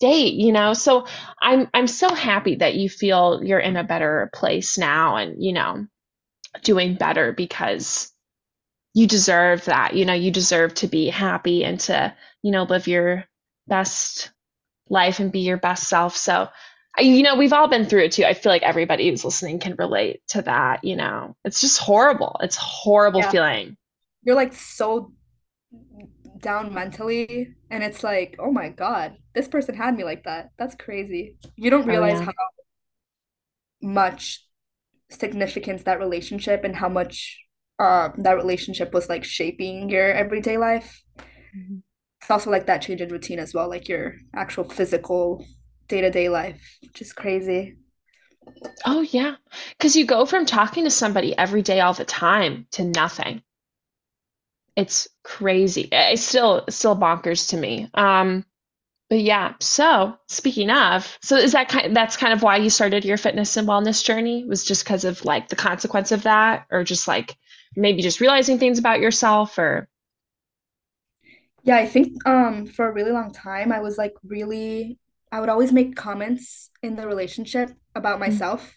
[0.00, 0.74] date, you know?
[0.74, 1.06] So
[1.40, 5.52] I'm I'm so happy that you feel you're in a better place now and, you
[5.52, 5.86] know,
[6.62, 8.12] doing better because
[8.94, 9.94] you deserve that.
[9.94, 13.24] You know, you deserve to be happy and to, you know, live your
[13.72, 14.32] best
[14.90, 16.16] life and be your best self.
[16.16, 16.48] So,
[16.98, 18.24] you know, we've all been through it too.
[18.24, 20.84] I feel like everybody who's listening can relate to that.
[20.84, 22.36] You know, it's just horrible.
[22.42, 23.76] It's a horrible yeah, feeling.
[24.24, 25.12] you're like so
[26.40, 30.50] down mentally, and it's like, oh my God, this person had me like that.
[30.58, 31.36] That's crazy.
[31.56, 32.26] You don't Oh, realize yeah.
[32.26, 32.32] how
[33.80, 34.46] much
[35.10, 37.38] significance that relationship and how much
[37.78, 41.02] um that relationship was like shaping your everyday life.
[41.54, 41.82] Mhm.
[42.22, 45.44] It's also like that change in routine as well, like your actual physical
[45.88, 47.76] day-to-day life, which is crazy.
[48.86, 49.36] Oh, yeah.
[49.76, 53.42] Because you go from talking to somebody every day all the time to nothing.
[54.74, 55.88] It's crazy.
[55.92, 57.90] It's still still bonkers to me.
[57.92, 58.44] Um,
[59.10, 59.54] but yeah.
[59.60, 61.94] So speaking of, so is that kind?
[61.94, 64.46] That's kind of why you started your fitness and wellness journey?
[64.46, 67.36] Was just because of like the consequence of that, or just like
[67.76, 69.88] maybe just realizing things about yourself, or
[71.62, 74.98] Yeah, I think um for a really long time I was like really
[75.30, 78.42] I would always make comments in the relationship about Mm.
[78.42, 78.76] myself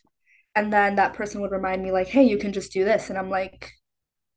[0.55, 3.19] and then that person would remind me like, "Hey, you can just do this." And
[3.19, 3.71] I'm like,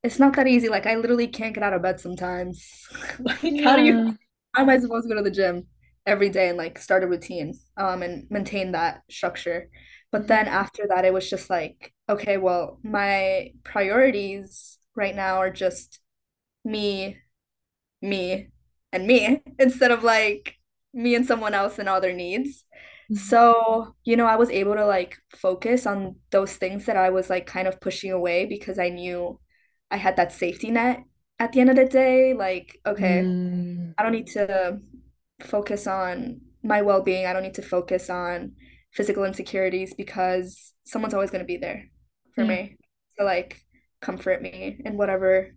[0.04, 0.68] "It's not that easy.
[0.70, 2.88] Like I literally can't get out of bed sometimes."
[3.20, 4.12] Like how do you yeah.
[4.54, 5.66] how am I supposed to go to the gym
[6.06, 9.70] every day and like start a routine um and maintain that structure?
[10.12, 10.28] But Mhm.
[10.28, 16.00] then after that it was just like okay, well, my priorities right now are just
[16.64, 17.18] me,
[18.02, 18.48] me,
[18.92, 20.56] and me instead of like
[20.94, 22.64] me and someone else and all their needs.
[23.08, 23.30] Mhm.
[23.30, 27.30] So, you know, I was able to like focus on those things that I was
[27.30, 29.40] like kind of pushing away because I knew
[29.90, 31.02] I had that safety net
[31.38, 32.34] at the end of the day.
[32.34, 34.80] Like, okay, Mm, I don't need to
[35.42, 37.26] focus on my well-being.
[37.26, 38.52] I don't need to focus on
[38.92, 41.86] physical insecurities because someone's always going to be there
[42.34, 42.44] for yeah.
[42.44, 42.76] me
[43.18, 43.62] to like
[44.00, 45.50] comfort me in whatever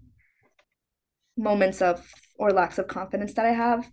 [1.38, 2.06] moments of
[2.42, 3.90] or lacks of confidence that I have.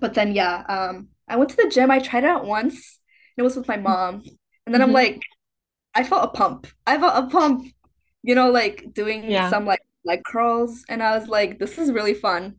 [0.00, 1.90] But then yeah, um I went to the gym.
[1.90, 3.00] I tried it out once.
[3.36, 4.22] And it was with my mom.
[4.66, 5.22] And then I'm hmm like,
[5.94, 6.66] I felt a pump.
[6.86, 7.66] I felt a pump,
[8.22, 9.42] you know, like doing Yeah.
[9.42, 10.84] some like leg curls.
[10.88, 12.56] And I was like, this is really fun.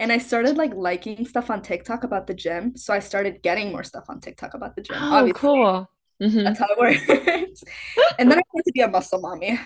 [0.00, 2.76] And I started like liking stuff on TikTok about the gym.
[2.76, 5.06] So I started getting more stuff on TikTok about the gym.
[5.10, 5.88] Oh, Obviously, cool.
[6.20, 7.64] hmm that's how it works.
[8.18, 9.60] And then I wanted to be a muscle mommy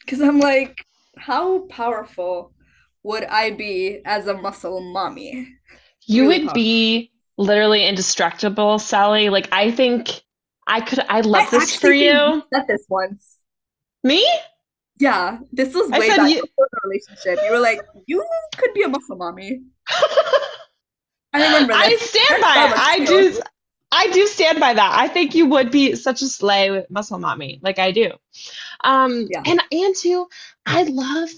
[0.00, 0.84] because I'm like,
[1.18, 2.53] how powerful
[3.04, 5.48] would I be as a muscle mommy?
[6.06, 9.28] You Really would be literally indestructible, Cely.
[9.28, 10.22] Like, I think
[10.66, 13.38] I could, I I love this for you said this once.
[14.02, 14.26] Me?
[14.98, 16.40] Yeah, this was way back you.
[16.42, 17.40] before the relationship.
[17.44, 18.24] You were like, you
[18.56, 19.60] could be a muscle mommy.
[21.32, 22.72] I remember I stand by it.
[22.78, 23.06] I too.
[23.32, 23.40] do.
[23.90, 24.92] I do stand by that.
[24.98, 28.12] I think you would be such a slay with muscle mommy, like I do.
[28.82, 29.42] Um, Yeah.
[29.46, 30.26] and and too,
[30.66, 31.30] I love.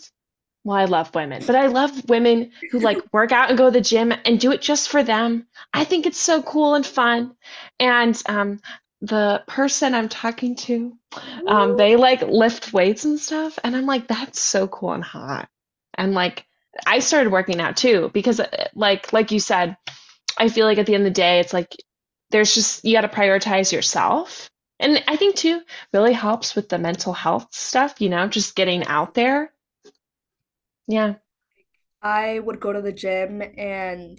[0.67, 3.71] Well, I love women, but I love women who like work out and go to
[3.71, 5.47] the gym and do it just for them.
[5.73, 7.37] I think it's so cool and fun.
[7.79, 8.59] And um,
[9.01, 10.99] the person I'm talking to,
[11.47, 15.49] um, they like lift weights and stuff, and I'm like, that's so cool and hot.
[15.95, 16.45] And like,
[16.85, 19.77] I started working out too because, uh, like, like you said,
[20.37, 21.77] I feel like at the end of the day, it's like
[22.31, 24.51] there's just you got to prioritize yourself.
[24.81, 25.63] And I think too
[25.93, 29.53] really helps with the mental health stuff, you know, just getting out there.
[30.89, 31.17] Yeah.
[32.03, 34.19] I would go to the gym and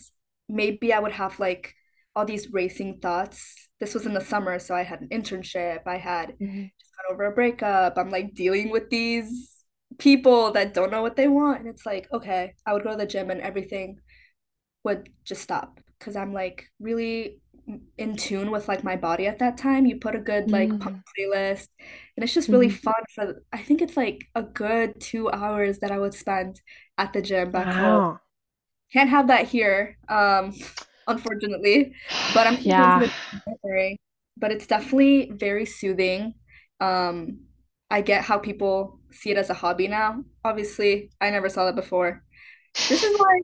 [0.49, 1.73] maybe I would have like
[2.15, 3.69] all these racing thoughts.
[3.79, 5.81] This was in the summer, so I had an internship.
[5.85, 6.71] I had Mhm.
[6.79, 7.97] just got over a breakup.
[7.97, 9.53] I'm like dealing with these
[9.99, 11.59] people that don't know what they want.
[11.59, 13.99] And it's like, okay, I would go to the gym and everything
[14.83, 17.39] would just stop because I'm like really
[17.97, 19.85] in tune with like my body at that time.
[19.85, 21.67] You put a good like pump Mm, playlist
[22.15, 22.69] and it's just really mhm.
[22.69, 26.61] fun for I think it's like a good two hours that I would spend
[26.97, 28.03] at the gym back home.
[28.93, 30.53] Can't have that here, um,
[31.07, 31.93] unfortunately,
[32.29, 33.07] but I'm gonna go to Yeah.
[34.37, 36.35] But it's definitely very soothing.
[36.79, 37.39] Um,
[37.89, 40.23] I get how people see it as a hobby now.
[40.43, 42.23] Obviously, I never saw that before.
[42.89, 43.41] This is why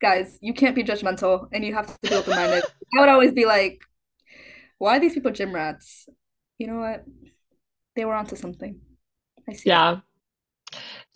[0.00, 2.64] guys, you can't be judgmental and you have to be open-minded.
[2.96, 3.80] I would always be like,
[4.78, 6.08] why are these people gym rats?
[6.58, 7.04] You know what?
[7.96, 8.80] They were onto something.
[9.48, 9.68] I see.
[9.70, 10.00] Yeah.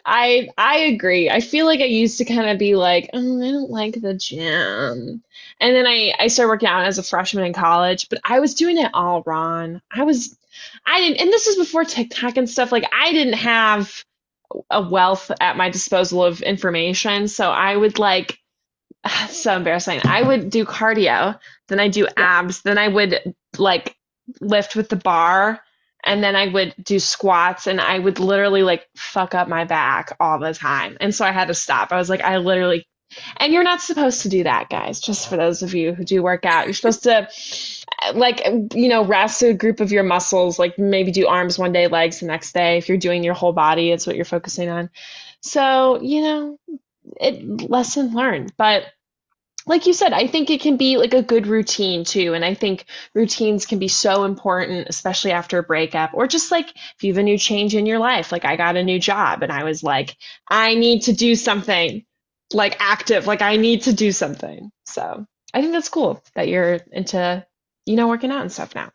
[0.04, 1.28] I I agree.
[1.28, 4.14] I feel like I used to kind of be like, oh, I don't like the
[4.14, 5.22] gym.
[5.61, 8.54] And then I I started working out as a freshman in college, but I was
[8.54, 9.80] doing it all wrong.
[9.90, 10.38] I was
[10.86, 12.70] I didn't and this was before TikTok and stuff.
[12.70, 14.04] Like I didn't have
[14.70, 18.38] a wealth at my disposal of information, so I would like
[19.30, 20.00] so embarrassing.
[20.04, 21.38] I would do cardio,
[21.68, 23.96] then I do abs, then I would like
[24.40, 25.61] lift with the bar,
[26.04, 30.16] and then I would do squats, and I would literally like fuck up my back
[30.20, 30.96] all the time.
[31.00, 31.92] And so I had to stop.
[31.92, 32.86] I was like, I literally,
[33.36, 35.00] and you're not supposed to do that, guys.
[35.00, 37.28] Just for those of you who do work out, you're supposed to
[38.02, 38.42] uh, like
[38.74, 42.20] you know rest a group of your muscles like maybe do arms one day legs
[42.20, 44.90] the next day if you're doing your whole body it's what you're focusing on
[45.40, 46.59] so you know
[47.20, 48.84] it lesson learned but
[49.66, 52.34] like you said, I think it can be like a good routine too.
[52.34, 56.70] And I think routines can be so important, especially after a breakup, or just like
[56.70, 58.30] if you have a new change in your life.
[58.30, 60.16] Like I got a new job and I was like,
[60.48, 62.04] I need to do something
[62.52, 64.70] like active, like I need to do something.
[64.84, 67.44] So I think that's cool that you're into,
[67.86, 68.92] you know, working out and stuff now.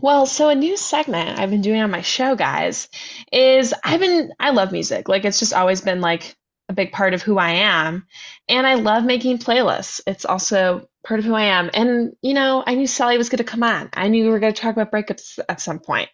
[0.00, 2.88] Well, so a new segment I've been doing on my show, guys,
[3.32, 5.08] is I've been, I love music.
[5.08, 6.36] Like it's just always been like
[6.68, 8.06] a big part of who I am.
[8.48, 10.00] And I love making playlists.
[10.06, 11.70] It's also part of who I am.
[11.72, 13.88] And, you know, I knew Cely was going to come on.
[13.94, 16.08] I knew we were going to talk about breakups at some point.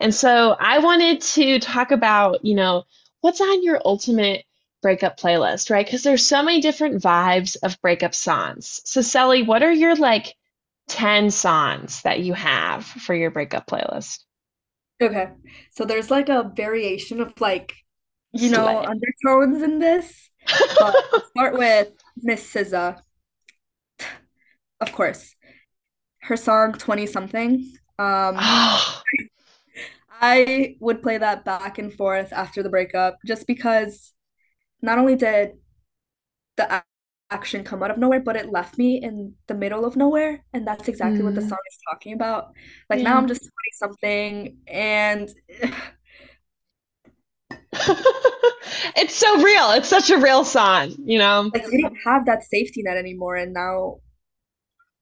[0.00, 2.84] And so I wanted to talk about, you know,
[3.20, 4.44] what's on your ultimate
[4.80, 5.84] breakup playlist, right?
[5.84, 8.80] Because there's so many different vibes of breakup songs.
[8.84, 10.34] So, Cely, what are your like
[10.88, 14.24] 10 songs that you have for your breakup playlist.
[15.00, 15.28] Okay.
[15.70, 17.76] So there's like a variation of like,
[18.32, 18.86] you know, Slay.
[18.86, 20.30] undertones in this,
[20.78, 20.96] but
[21.30, 21.88] start with
[22.22, 23.02] Miss SZA,
[24.80, 25.34] of course.
[26.22, 27.72] Her song 20 something.
[27.98, 29.02] Um, Oh,
[30.20, 34.12] I would play that back and forth after the breakup just because
[34.82, 35.52] not only did
[36.56, 36.82] the
[37.30, 40.44] action come out of nowhere, but it left me in the middle of nowhere.
[40.52, 42.52] And that's exactly what the Mm, song is talking about.
[42.90, 43.18] Like now.
[43.18, 45.28] I'm just 20 something and
[48.96, 49.70] It's so real.
[49.72, 51.50] It's such a real song, you know?
[51.52, 53.36] like you don't have that safety net anymore.
[53.36, 54.00] And now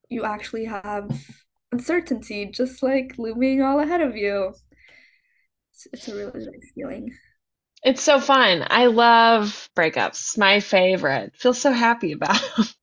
[0.09, 1.09] you actually have
[1.71, 4.53] uncertainty just like looming all ahead of you.
[5.73, 7.11] It's, it's a really nice feeling.
[7.83, 8.65] It's so fun.
[8.69, 10.37] I love breakups.
[10.37, 11.35] My favorite.
[11.35, 12.39] Feel so happy about.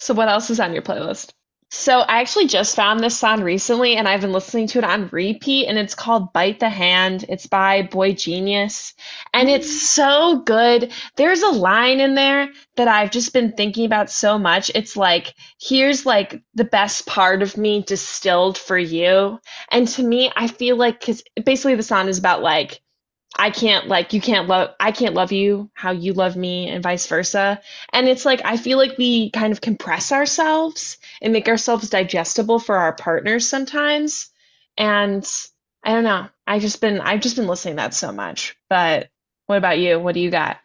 [0.00, 1.32] So what else is on your playlist?
[1.76, 5.08] So I actually just found this song recently and I've been listening to it on
[5.08, 7.24] repeat and it's called Bite the Hand.
[7.28, 8.94] It's by boygenius
[9.32, 9.86] and it's Mm.
[9.88, 10.92] so good.
[11.16, 14.70] There's a line in there that I've just been thinking about so much.
[14.72, 19.40] It's like, here's like the best part of me distilled for you.
[19.68, 22.80] And to me, I feel like, because basically the song is about like,
[23.36, 26.82] I can't like you can't love I can't love you how you love me and
[26.82, 27.60] vice versa.
[27.92, 32.58] And it's like I feel like we kind of compress ourselves and make ourselves digestible
[32.60, 34.30] for our partners sometimes.
[34.76, 35.26] And
[35.84, 36.28] I don't know.
[36.46, 38.56] I've just been I've just been listening to that so much.
[38.68, 39.10] But
[39.46, 39.98] what about you?
[39.98, 40.58] What do you got?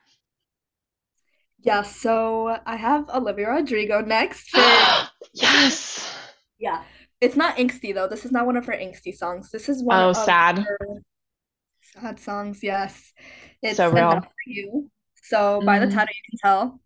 [1.62, 6.16] Yeah, so I have Olivia Rodrigo next for Yes.
[6.60, 6.84] yeah.
[7.22, 8.08] It's not angsty though.
[8.08, 9.52] This is not one of her angsty songs.
[9.52, 10.60] This is one Oh, of sad.
[10.60, 10.78] her
[11.94, 13.14] sad songs, yes.
[13.62, 14.20] It's Enough real.
[14.26, 14.92] for You.
[15.24, 15.92] So by the Mm.
[15.92, 16.82] title you can tell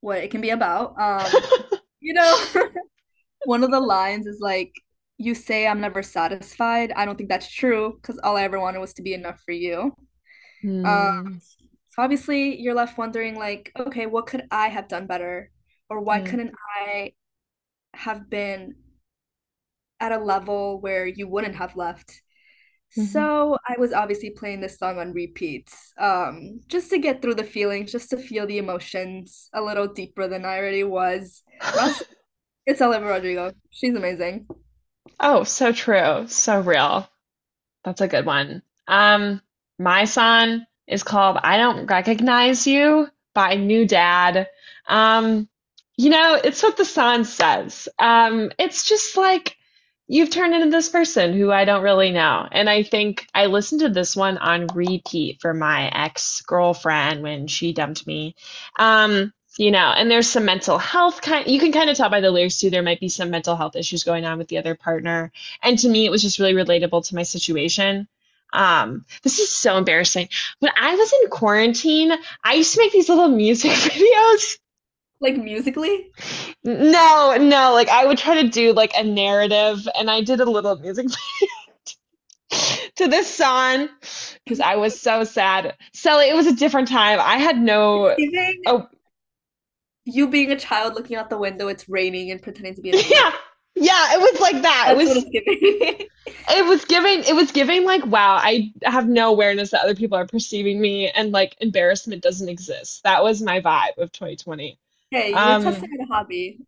[0.00, 0.98] what it can be about.
[1.00, 1.48] Um,
[2.00, 2.38] you know,
[3.44, 4.74] one of the lines is like,
[5.18, 6.92] you say I'm never satisfied.
[6.96, 9.52] I don't think that's true because all I ever wanted was to be enough for
[9.52, 9.94] you.
[10.84, 11.40] Um, Mm,
[11.88, 15.50] so obviously you're left wondering like, okay, what could I have done better?
[15.90, 16.54] Or why mm, couldn't
[16.88, 17.12] I
[17.94, 18.76] have been
[20.00, 22.22] at a level where you wouldn't have left?
[22.96, 23.06] Mhm.
[23.06, 27.44] So I was obviously playing this song on repeat, um, just to get through the
[27.44, 31.42] feelings, just to feel the emotions a little deeper than I already was.
[32.66, 33.52] It's Olivia Rodrigo.
[33.70, 34.46] She's amazing.
[35.18, 36.26] Oh, so true.
[36.28, 37.08] So real.
[37.84, 38.62] That's a good one.
[38.88, 39.42] Um,
[39.78, 44.46] my song is called I Don't Recognize You by NewDad.
[44.88, 45.48] Um,
[45.96, 47.88] you know, it's what the song says.
[47.98, 49.56] Um, it's just like
[50.10, 52.44] you've turned into this person who I don't really know.
[52.50, 57.72] And I think I listened to this one on repeat for my ex-girlfriend when she
[57.72, 58.34] dumped me.
[58.76, 62.20] Um, you know, and there's some mental health kind you can kind of tell by
[62.20, 64.74] the lyrics too, there might be some mental health issues going on with the other
[64.74, 65.30] partner.
[65.62, 68.08] And to me, it was just really relatable to my situation.
[68.52, 70.28] Um, this is so embarrassing.
[70.58, 74.58] When I was in quarantine, I used to make these little music videos.
[75.20, 76.10] Like musically,
[76.64, 80.50] No, no, like I would try to do like a narrative, and I did a
[80.50, 81.08] little music
[82.96, 83.88] to this song
[84.44, 85.76] because I was so sad.
[85.92, 87.18] So it was a different time.
[87.20, 88.16] I had no,
[88.66, 88.88] oh,
[90.04, 93.06] you being a child looking out the window, it's raining and pretending to be asleep.
[93.10, 93.32] yeah,
[93.76, 94.92] yeah, it was like that.
[94.92, 96.06] It That's what was giving.
[96.52, 100.18] It was giving, it was giving like, wow, I have no awareness that other people
[100.18, 103.02] are perceiving me and like embarrassment doesn't exist.
[103.04, 104.79] That was my vibe of 2020.
[105.10, 106.60] Hey, you're Um, testing a hobby.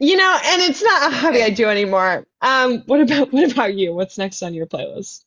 [0.00, 2.26] you know, and it's not a hobby I do anymore.
[2.40, 3.94] Um, what about what about you?
[3.94, 5.24] What's next on your playlist?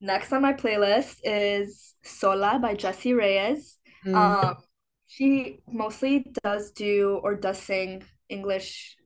[0.00, 3.76] Next on my playlist is Sola by Jessie Reyez.
[4.04, 4.34] Mm.
[4.42, 4.56] Um,
[5.06, 8.96] she mostly does do or does sing English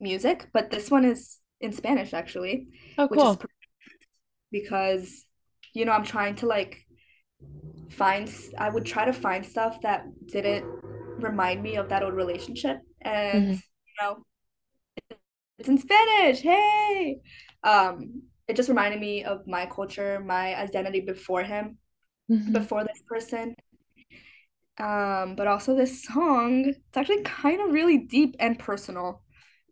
[0.00, 2.68] music, but this one is in Spanish actually,
[2.98, 3.44] Oh, which is cool.
[4.50, 5.24] because,
[5.72, 6.84] you know, I'm trying to like
[7.90, 10.64] find, I would try to find stuff that didn't
[11.18, 12.78] remind me of that old relationship.
[13.02, 14.24] And, hmm you know,
[15.58, 16.40] it's in Spanish.
[16.40, 17.20] Hey.
[17.62, 21.78] Um, it just reminded me of my culture, my identity before him,
[22.28, 23.54] hmm before this person.
[24.78, 29.22] Um, but also this song, it's actually kind of really deep and personal.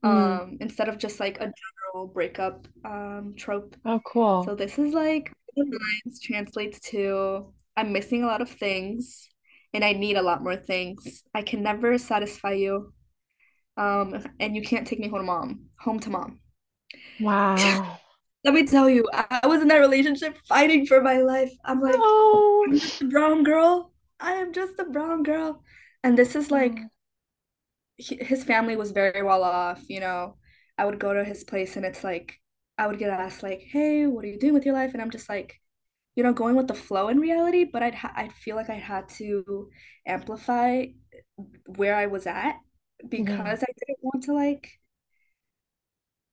[0.04, 0.08] Mm.
[0.08, 3.76] Um, instead of just like a general breakup um trope.
[3.84, 4.44] Oh, cool.
[4.44, 9.28] So this is like the lines translates to I'm missing a lot of things
[9.74, 11.22] and I need a lot more things.
[11.34, 12.92] I can never satisfy you.
[13.76, 16.40] Um, and you can't take me home to mom, home to mom.
[17.18, 18.00] Wow.
[18.44, 21.52] Let me tell you, I was in that relationship fighting for my life.
[21.64, 22.64] I'm like, Oh.
[22.66, 23.92] I'm just a brown girl.
[24.20, 25.62] I am just a brown girl.
[26.02, 26.78] And this is like,
[27.96, 30.36] he, his family was very well off, you know.
[30.78, 32.40] I would go to his place and it's like,
[32.78, 35.10] I would get asked like, "Hey, what are you doing with your life?" And I'm
[35.10, 35.60] just like,
[36.16, 38.74] you know, going with the flow in reality, but I'd ha I'd feel like I
[38.74, 39.70] had to
[40.06, 40.86] amplify
[41.76, 42.56] where I was at
[43.16, 43.46] Yeah.
[43.46, 44.70] because I didn't want to like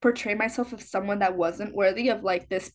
[0.02, 2.72] portray myself as someone that wasn't worthy of like this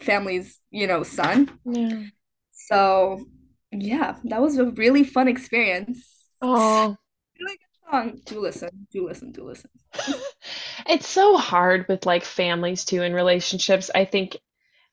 [0.00, 1.50] family's, you know, son.
[1.64, 2.08] Yeah.
[2.52, 3.24] So
[3.72, 6.26] yeah, that was a really fun experience.
[6.42, 6.98] Oh,
[7.40, 8.20] Really good song.
[8.26, 9.70] Do listen, do listen, do listen.
[10.86, 13.90] it's so hard with like families too in relationships.
[13.94, 14.36] I think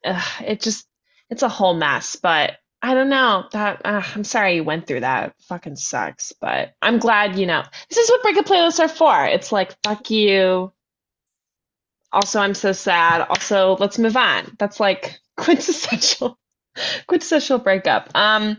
[0.04, 0.86] it just
[1.30, 5.00] it's a whole mess, but I don't know that uh, I'm sorry you went through
[5.00, 5.34] that.
[5.48, 7.62] Fucking sucks, but I'm glad you know.
[7.88, 9.24] This is what breakup playlists are for.
[9.24, 10.72] It's like fuck you.
[12.12, 13.26] Also, I'm so sad.
[13.28, 14.56] Also, let's move on.
[14.58, 16.38] That's like quintessential
[17.08, 18.10] quintessential breakup.
[18.14, 18.58] Um,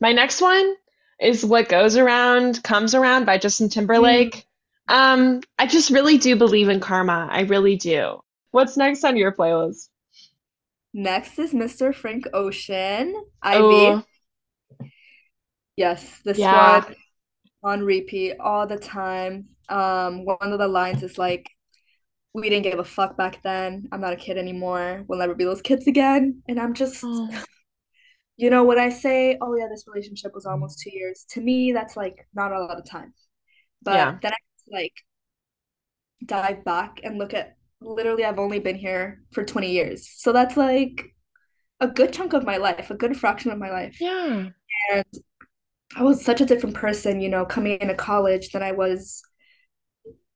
[0.00, 0.74] my next one
[1.20, 3.72] is What Goes Around Comes Around by Justin Mm.
[3.72, 4.46] Timberlake.
[4.88, 7.28] Um, I just really do believe in karma.
[7.30, 8.20] I really do.
[8.50, 9.88] What's next on your playlist?
[10.92, 11.94] Next is Mr.
[11.94, 14.04] Frank Ocean, Oh, Ivy.
[15.76, 16.96] Yes, this one
[17.62, 19.46] on repeat all the time.
[19.68, 21.48] Um, one of the lines is like,
[22.34, 23.88] "We didn't give a fuck back then.
[23.92, 25.04] I'm not a kid anymore.
[25.08, 27.28] We'll never be those kids again." And I'm just, Oh,
[28.36, 31.72] you know, when I say, "Oh yeah, this relationship was almost two years," to me
[31.72, 33.14] that's like not a lot of time.
[33.82, 34.18] But yeah.
[34.22, 34.36] then I
[34.70, 34.94] like
[36.24, 40.08] dive back and look at literally I've only been here for 20 years.
[40.16, 41.04] So that's like
[41.80, 43.98] a good chunk of my life, a good fraction of my life.
[44.00, 44.50] Yeah.
[44.92, 45.04] And
[45.96, 49.22] I was such a different person, you know, coming into college than I was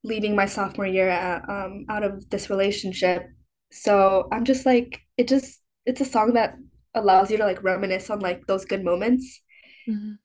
[0.02, 3.26] leaving my sophomore year at, um, out of this relationship.
[3.72, 6.56] So I'm just like, it just, it's a song that
[6.94, 9.40] allows you to like reminisce on like those good moments,
[9.86, 10.18] Mhm.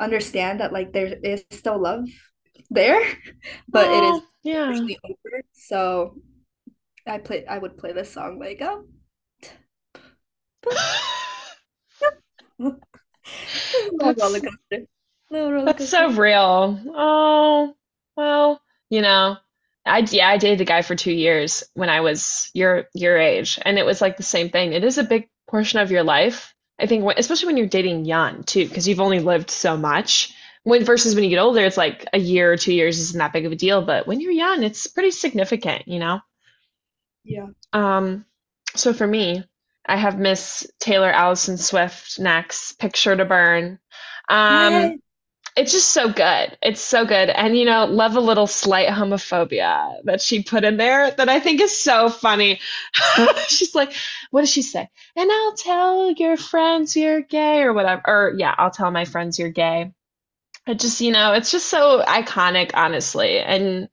[0.00, 2.04] understand that like there is still love
[2.70, 3.02] there,
[3.68, 4.80] but it is yeah.
[5.04, 5.42] over.
[5.52, 6.16] So
[7.06, 8.86] I play, I would play this song like, oh,
[12.58, 14.86] little roller That's coaster,
[15.30, 16.08] little roller That's coaster.
[16.08, 16.80] so real.
[16.88, 17.74] Oh,
[18.16, 19.36] well, you know,
[19.86, 23.58] I yeah, I dated a guy for two years when I was your your age,
[23.64, 24.72] and it was like the same thing.
[24.72, 26.54] It is a big portion of your life.
[26.80, 30.32] I think, when, especially when you're dating young too, because you've only lived so much.
[30.64, 33.32] When versus when you get older, it's like a year or two years isn't that
[33.32, 36.20] big of a deal, but when you're young, it's pretty significant, you know?
[37.24, 37.48] Yeah.
[37.72, 38.24] Um,
[38.74, 39.44] so for me,
[39.86, 43.78] I have Miss Taylor Allison Swift next, Picture to Burn.
[44.28, 44.98] Um, Yes.
[45.56, 46.56] it's just so good.
[46.62, 47.30] It's so good.
[47.30, 51.40] And you know, love a little slight homophobia that she put in there that I
[51.40, 52.60] think is so funny.
[53.48, 53.94] She's like,
[54.30, 54.88] what does she say?
[55.16, 58.02] And I'll tell your friends you're gay or whatever.
[58.06, 59.92] Or yeah, I'll tell my friends you're gay.
[60.66, 63.38] It just, you know, it's just so iconic, honestly.
[63.40, 63.88] And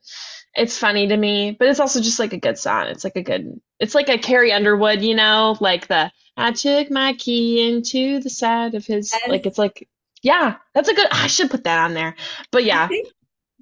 [0.56, 2.88] it's funny to me, but it's also just like a good song.
[2.88, 6.89] It's like a good, it's like a Carrie Underwood, you know, like the I took
[6.91, 9.88] my key into the side of his, like it's like,
[10.24, 12.16] yeah, that's a good, I should put that on there.
[12.52, 12.91] But yeah,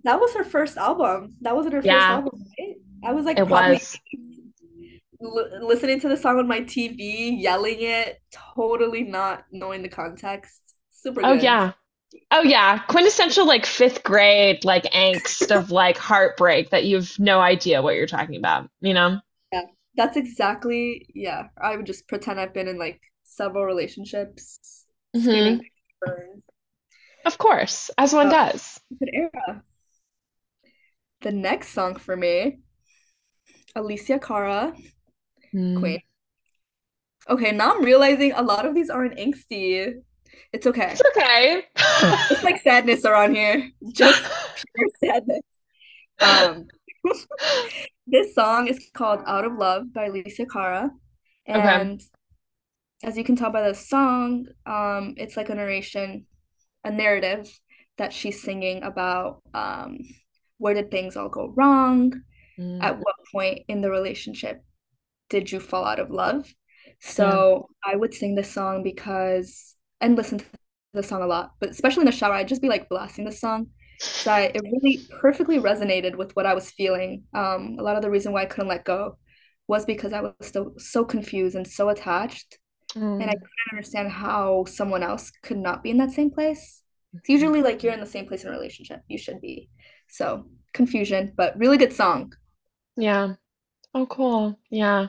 [0.04, 1.36] that was her first album.
[1.42, 2.76] That wasn't her first album, right?
[3.04, 4.00] I was like it was.
[5.22, 10.62] l listening to the song on my TV, yelling it, totally not knowing the context.
[10.92, 11.44] Super Oh good.
[11.44, 11.74] yeah.
[12.32, 12.80] Oh yeah.
[12.88, 18.08] Quintessential like fifth grade like angst of like heartbreak that you've no idea what you're
[18.08, 19.20] talking about, you know?
[19.52, 19.64] Yeah,
[19.96, 21.48] that's exactly, yeah.
[21.62, 25.60] I would just pretend I've been in like several relationships, screaming
[26.06, 26.40] hmm.
[27.26, 28.80] Of course, as one Oh, does.
[29.00, 29.64] good era.
[31.22, 32.58] The next song for me,
[33.76, 34.76] Alessia Cara,
[35.54, 35.76] Mm.
[35.80, 36.02] Queen.
[37.30, 39.94] Okay, now I'm realizing a lot of these aren't angsty.
[40.54, 40.92] It's okay.
[40.92, 41.64] It's okay.
[41.78, 42.24] okay.
[42.32, 43.70] It's like sadness around here.
[43.92, 44.24] Just
[44.76, 45.42] pure sadness.
[46.20, 46.68] Um,
[48.08, 50.92] this song is called Out of Love by Alessia Cara.
[51.50, 51.60] Okay.
[51.60, 52.02] And
[53.04, 56.26] as you can tell by the song, um, it's like a narration,
[56.84, 57.48] a narrative
[57.98, 60.00] that she's singing about um,
[60.58, 62.14] where did things all go wrong?
[62.60, 62.82] Mm.
[62.82, 64.64] At what point in the relationship
[65.30, 66.48] did you fall out of love?
[66.88, 66.94] Yeah.
[67.00, 70.46] So I would sing this song because, and listen to
[70.94, 73.32] the song a lot, but especially in the shower, I'd just be like blasting the
[73.32, 73.68] song
[74.18, 77.24] because I it really perfectly resonated with what I was feeling.
[77.34, 79.18] Um, a lot of the reason why I couldn't let go
[79.68, 82.58] was because I was still so confused and so attached,
[83.20, 83.36] and I Mm.
[83.36, 86.84] couldn't understand how someone else could not be in that same place.
[87.20, 89.70] It's usually like you're in the same place in a relationship, you should be.
[90.10, 92.34] So confusion, but really good song.
[92.98, 93.36] Yeah.
[93.96, 94.60] Oh, cool.
[94.70, 95.08] Yeah.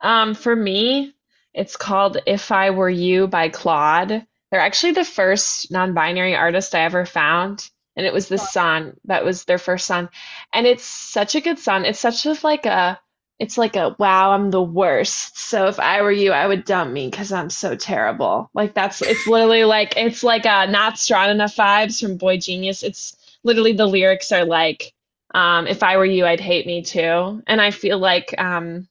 [0.00, 1.14] Um, for me,
[1.54, 4.26] it's called If I Were You by Claud.
[4.50, 9.24] They're actually the first non-binary artist I ever found, and it was this song that
[9.24, 10.08] was their first song.
[10.52, 11.84] And it's such a good song.
[11.84, 13.00] It's such a like a
[13.38, 15.38] it's like a wow, I'm the worst.
[15.38, 18.50] So if I were you, I would dump me because I'm so terrible.
[18.54, 22.82] Like that's it's literally like it's like a not strong enough vibes from boygenius.
[22.82, 24.92] It's literally the lyrics are like
[25.34, 27.42] um, if I were you, I'd hate me too.
[27.46, 28.88] And I feel like um,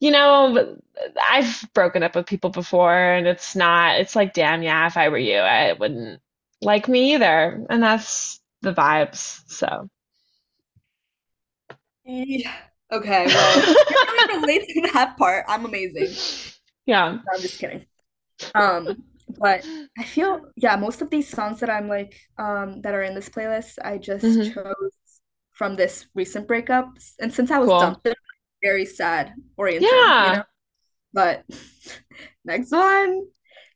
[0.00, 0.78] you know,
[1.22, 5.08] I've broken up with people before and it's not, it's like, damn, yeah, if I
[5.10, 6.20] were you, I wouldn't
[6.62, 7.66] like me either.
[7.70, 9.42] And that's the vibes.
[9.48, 9.88] So,
[12.04, 12.54] Yeah.
[12.92, 15.44] Okay, well, if you can really relate to that part.
[15.48, 16.18] I'm amazing.
[16.86, 17.18] yeah.
[17.26, 17.86] No, I'm just kidding.
[18.54, 19.04] Um,
[19.38, 19.64] but
[19.98, 23.28] I feel yeah, most of these songs that I'm like um that are in this
[23.28, 24.92] playlist, I just hmm chose
[25.52, 26.90] from this recent breakup.
[27.20, 27.74] And since I was Cool.
[27.74, 28.20] dumped, it's
[28.62, 30.34] very sad oriented, you know?
[30.34, 30.42] Yeah.
[31.12, 31.44] But
[32.44, 33.26] next one,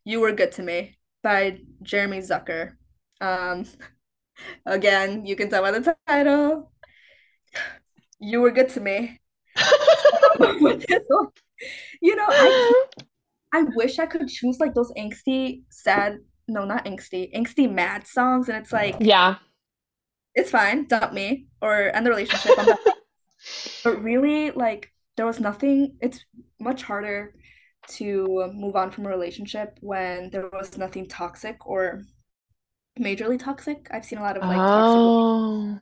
[0.05, 2.73] You Were Good to Me by Jeremy Zucker.
[3.21, 3.67] Um,
[4.67, 6.73] again, you can tell by the title.
[8.21, 9.21] You were good to me.
[10.39, 11.29] With this one,
[12.01, 12.85] you know, I
[13.53, 16.19] I wish I could choose like those angsty, sad,
[16.49, 19.37] no, not angsty, angsty mad songs, and it's like Yeah.
[20.35, 22.59] it's fine, dump me or end the relationship.
[23.85, 25.97] But really, like there was nothing.
[26.01, 26.25] It's
[26.61, 27.35] much harder
[27.89, 32.03] to move on from a relationship when there was nothing toxic or
[32.99, 33.89] majorly toxic.
[33.93, 35.81] I've seen a lot of like toxic, Oh,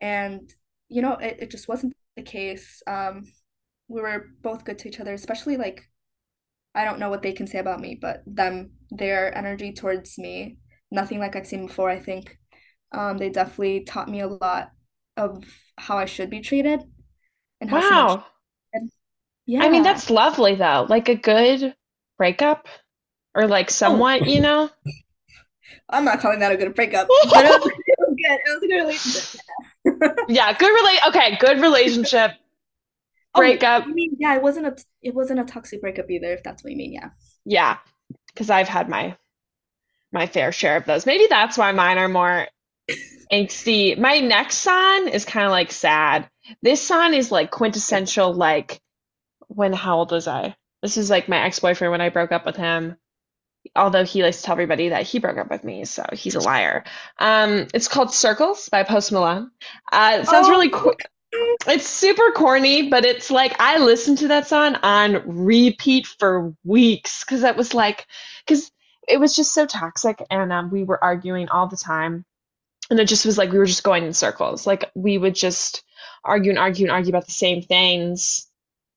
[0.00, 0.52] and
[0.88, 2.82] you know, it, it just wasn't the case.
[2.86, 3.24] Um,
[3.88, 5.88] we were both good to each other, especially like
[6.74, 10.58] I don't know what they can say about me, but them, their energy towards me,
[10.90, 11.90] nothing like I've seen before.
[11.90, 12.38] I think
[12.92, 14.72] um, they definitely taught me a lot
[15.16, 15.44] of
[15.78, 16.82] how I should be treated
[17.60, 18.20] and someone should.
[19.58, 20.86] I mean, that's lovely though.
[20.88, 21.74] Like a good
[22.18, 22.66] breakup
[23.34, 24.70] or like Oh, somewhat, you know?
[25.88, 28.40] I'm not calling that a good breakup, but it was, it was good.
[28.44, 29.40] It was a good relationship.
[30.28, 31.00] Yeah, good relate.
[31.08, 32.32] Okay, good relationship,
[33.34, 33.84] Oh, breakup.
[33.84, 36.70] I mean, yeah, it wasn't a it wasn't a toxic breakup either, if that's what
[36.72, 36.92] you mean.
[36.92, 37.10] Yeah.
[37.44, 37.78] Yeah,
[38.28, 39.16] because I've had my
[40.12, 41.06] my fair share of those.
[41.06, 42.48] Maybe that's why mine are more
[43.32, 43.98] angsty.
[43.98, 46.28] My next song is kind of like sad.
[46.62, 48.80] This song is like quintessential, like
[49.48, 50.56] when how old was I?
[50.82, 52.96] This is like my ex-boyfriend when I broke up with him.
[53.76, 56.40] Although he likes to tell everybody that he broke up with me, so he's a
[56.40, 56.82] liar.
[57.18, 59.50] Um, it's called Circles by Post Malone.
[59.92, 60.94] Uh, it sounds Oh, really cool.
[61.66, 67.22] it's super corny, but it's like I listened to that song on repeat for weeks
[67.22, 68.06] because it was like,
[68.46, 68.72] because
[69.06, 72.24] it was just so toxic and um, we were arguing all the time.
[72.88, 74.66] And it just was like we were just going in circles.
[74.66, 75.84] Like we would just
[76.24, 78.46] argue and argue and argue about the same things.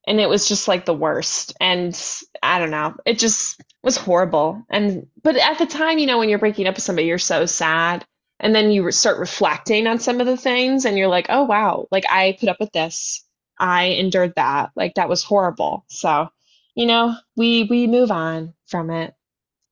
[0.05, 1.53] And it was just like the worst.
[1.61, 1.99] And
[2.41, 4.63] I don't know, it just was horrible.
[4.69, 7.45] And but at the time, you know, when you're breaking up with somebody, you're so
[7.45, 8.05] sad.
[8.39, 11.87] And then you start reflecting on some of the things and you're like, oh wow,
[11.91, 13.23] like I put up with this.
[13.59, 14.71] I endured that.
[14.75, 15.85] Like that was horrible.
[15.87, 16.27] So,
[16.75, 19.13] you know, we we move on from it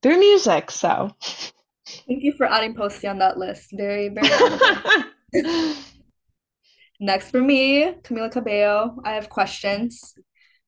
[0.02, 0.72] through music.
[0.72, 3.70] So, thank you for adding Posty on that list.
[3.74, 5.04] Very, very.
[7.02, 8.96] Next for me, Camila Cabello.
[9.04, 10.14] I have questions.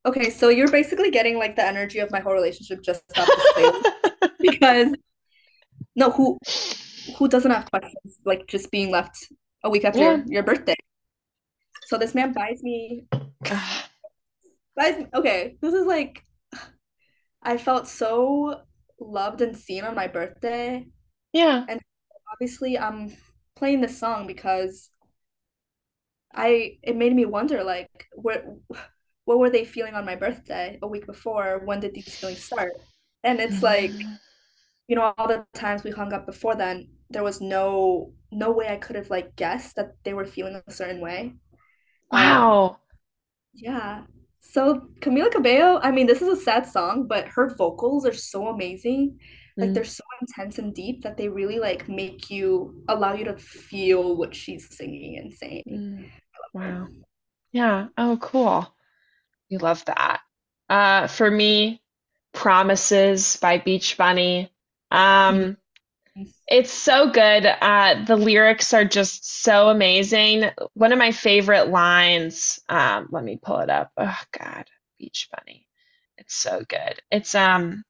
[0.04, 3.30] Okay, so you're basically getting like the energy of my whole relationship just off
[4.40, 4.88] because
[5.96, 6.40] no, who
[7.18, 9.16] who doesn't have questions like just being left
[9.64, 9.90] a week Yeah.
[9.90, 10.76] after your birthday?
[11.86, 13.06] So this man buys me
[14.76, 16.26] buys me, okay, this is like
[17.44, 18.62] I felt so
[19.00, 20.88] loved and seen on my birthday,
[21.32, 21.66] Yeah.
[21.70, 21.80] and
[22.34, 23.16] obviously I'm
[23.56, 24.90] playing this song because
[26.34, 28.46] I it made me wonder like what
[29.26, 31.62] what were they feeling on my birthday a week before?
[31.66, 32.74] When did these feelings start?
[33.24, 34.20] And it's like Mhm.
[34.88, 38.68] you know, all the times we hung up before then, there was no no way
[38.70, 41.36] I could have like guessed that they were feeling a certain way.
[42.16, 42.80] Um, Wow.
[43.54, 44.04] yeah.
[44.40, 48.48] So Camila Cabello, I mean, this is a sad song, but her vocals are so
[48.48, 49.18] amazing.
[49.62, 53.26] Like they're Mm, so intense and deep that they really like make you allow you
[53.26, 55.64] to feel what she's singing and saying.
[55.66, 56.12] mm.
[56.54, 56.88] Wow.
[57.52, 57.88] Yeah.
[57.98, 58.74] Oh, cool.
[59.50, 60.22] We love that.
[60.70, 61.82] Uh, for me,
[62.34, 64.52] Promises by Beach Bunny.
[64.90, 65.58] Um,
[66.48, 67.46] it's so good.
[67.46, 70.50] Uh, the lyrics are just so amazing.
[70.74, 73.92] One of my favorite lines, um, let me pull it up.
[73.98, 74.66] Oh God,
[75.00, 75.68] Beach Bunny.
[76.18, 77.02] It's so good.
[77.12, 77.84] It's um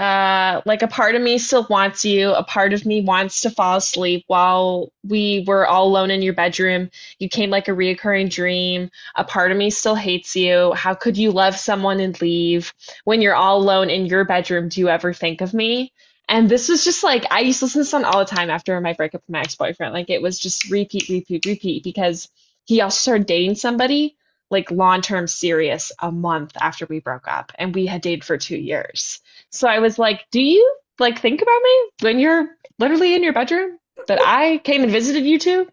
[0.00, 3.50] Uh, like a part of me still wants you, a part of me wants to
[3.50, 6.88] fall asleep while we were all alone in your bedroom.
[7.18, 8.90] You came like a reoccurring dream.
[9.14, 10.72] A part of me still hates you.
[10.72, 12.72] How could you love someone and leave?
[13.04, 15.92] When you're all alone in your bedroom, do you ever think of me?
[16.30, 18.48] And this was just like I used to listen to this song all the time
[18.48, 19.92] after my breakup with my ex-boyfriend.
[19.92, 22.26] Like it was just repeat, repeat, repeat because
[22.64, 24.16] he also started dating somebody
[24.50, 28.58] like long-term serious a month after we broke up, and we had dated for two
[28.58, 29.20] years.
[29.50, 32.48] So I was like, "Do you like think about me when you're
[32.78, 35.68] literally in your bedroom that I came and visited you too,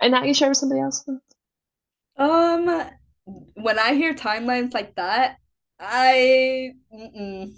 [0.00, 1.04] and now you share with somebody else?"
[2.16, 2.90] Um,
[3.54, 5.38] when I hear timelines like that,
[5.80, 7.52] I mm-mm,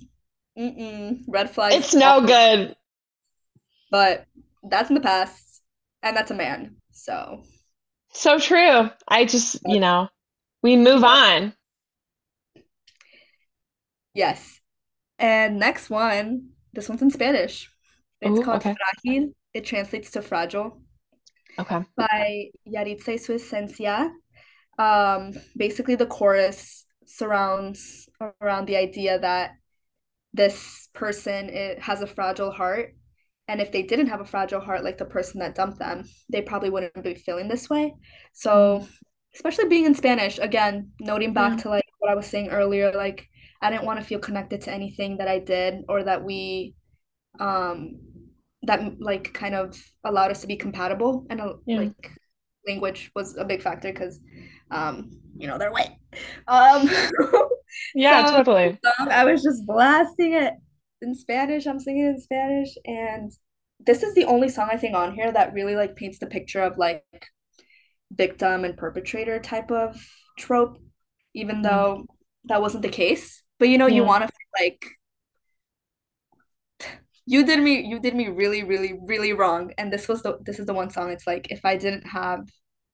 [0.58, 1.74] mm-mm, red flags.
[1.74, 2.74] It's no good.
[3.90, 4.26] But
[4.62, 5.62] that's in the past,
[6.02, 6.76] and that's a man.
[6.92, 7.42] So
[8.16, 8.90] So true.
[9.06, 10.08] I just, you know,
[10.62, 11.52] we move on.
[14.14, 14.60] yes.
[15.18, 17.70] And next one, this one's in Spanish.
[18.20, 18.74] It's Oh, called okay.
[18.74, 19.34] Frágil.
[19.54, 20.82] It translates to fragile
[21.58, 21.84] Okay.
[21.96, 24.10] by Yaritza y su esencia.
[24.78, 28.08] Um, basically, the chorus surrounds
[28.40, 29.52] around the idea that
[30.34, 32.94] this person it has a fragile heart,
[33.48, 36.42] and if they didn't have a fragile heart, like the person that dumped them, they
[36.42, 37.94] probably wouldn't be feeling this way.
[38.54, 38.86] Mm, So,
[39.34, 41.58] especially being in Spanish, again, noting back Yeah.
[41.58, 43.28] to like what I was saying earlier, like
[43.62, 46.74] I didn't want to feel connected to anything that I did or that we
[47.40, 47.98] um
[48.62, 51.76] that like kind of allowed us to be compatible and uh, Yeah.
[51.76, 52.12] like
[52.66, 54.20] language was a big factor because
[54.70, 55.96] um you know they're white
[56.48, 56.88] um
[57.94, 58.78] Yeah, so totally.
[58.84, 60.54] song, I was just blasting it
[61.02, 63.32] in Spanish I'm singing in Spanish and
[63.80, 66.62] this is the only song I think on here that really like paints the picture
[66.62, 67.04] of like
[68.12, 69.96] victim and perpetrator type of
[70.38, 70.78] trope
[71.34, 72.06] even Mm, though
[72.44, 73.42] that wasn't the case.
[73.58, 74.86] But you know you want to feel like
[77.26, 80.58] you did me you did me really really really wrong and this was the this
[80.58, 81.10] is the one song.
[81.10, 82.48] It's like if I didn't have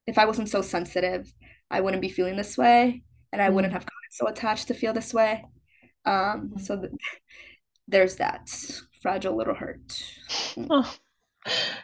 [0.06, 1.32] if I wasn't so sensitive
[1.70, 4.74] I wouldn't be feeling this way and I wouldn't Mm, have gotten so attached to
[4.74, 5.44] feel this way.
[6.06, 6.66] Um mm.
[6.66, 6.92] so th
[7.92, 8.48] there's that
[9.00, 10.02] fragile little heart
[10.56, 10.66] Mm.
[10.70, 10.94] Oh,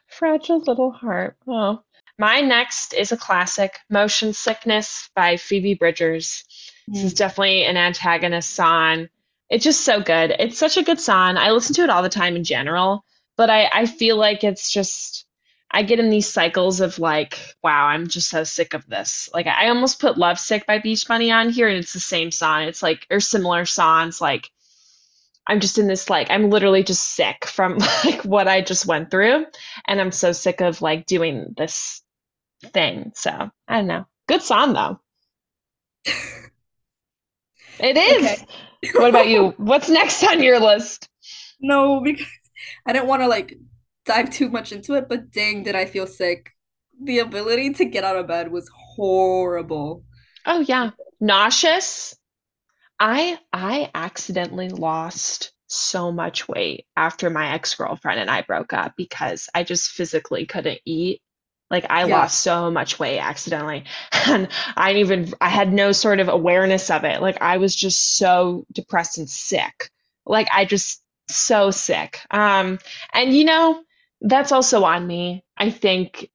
[0.06, 1.36] fragile little heart.
[1.46, 1.82] Oh.
[2.18, 6.44] My next is a classic, Motion Sickness by Phoebe Bridgers.
[6.88, 7.18] This is Mm.
[7.18, 9.08] definitely an antagonist song.
[9.50, 10.34] It's just so good.
[10.38, 11.36] It's such a good song.
[11.36, 13.04] I listen to it all the time in general,
[13.36, 15.24] but I, I feel like it's just,
[15.70, 19.28] I get in these cycles of like, wow, I'm just so sick of this.
[19.32, 22.30] Like, I almost put Love Sick by Beach Bunny on here, and it's the same
[22.30, 22.62] song.
[22.62, 24.20] It's like, or similar songs.
[24.20, 24.50] Like,
[25.48, 29.10] I'm just in this, like, I'm literally just sick from like what I just went
[29.10, 29.46] through.
[29.86, 32.02] And I'm so sick of like doing this
[32.62, 33.12] thing.
[33.14, 34.06] So, I don't know.
[34.28, 35.00] Good song, though.
[37.80, 38.24] It is.
[38.24, 38.46] okay.
[38.94, 39.54] What about you?
[39.56, 41.08] What's next on your list?
[41.60, 42.26] no because
[42.86, 43.58] I didn't want to like
[44.04, 46.52] dive too much into it but dang did I feel sick
[47.02, 50.04] the ability to get out of bed was horrible
[50.46, 50.90] Oh yeah,
[51.20, 52.16] nauseous.
[53.00, 59.48] I I accidentally lost so much weight after my ex-girlfriend and I broke up because
[59.54, 61.20] I just physically couldn't eat.
[61.70, 63.84] Like I yeah lost so much weight accidentally.
[64.26, 67.20] And I didn't even I had no sort of awareness of it.
[67.22, 69.90] Like I was just so depressed and sick.
[70.26, 72.20] Like I just so sick.
[72.30, 72.78] Um
[73.12, 73.82] and you know,
[74.22, 75.44] that's also on me.
[75.56, 76.30] I think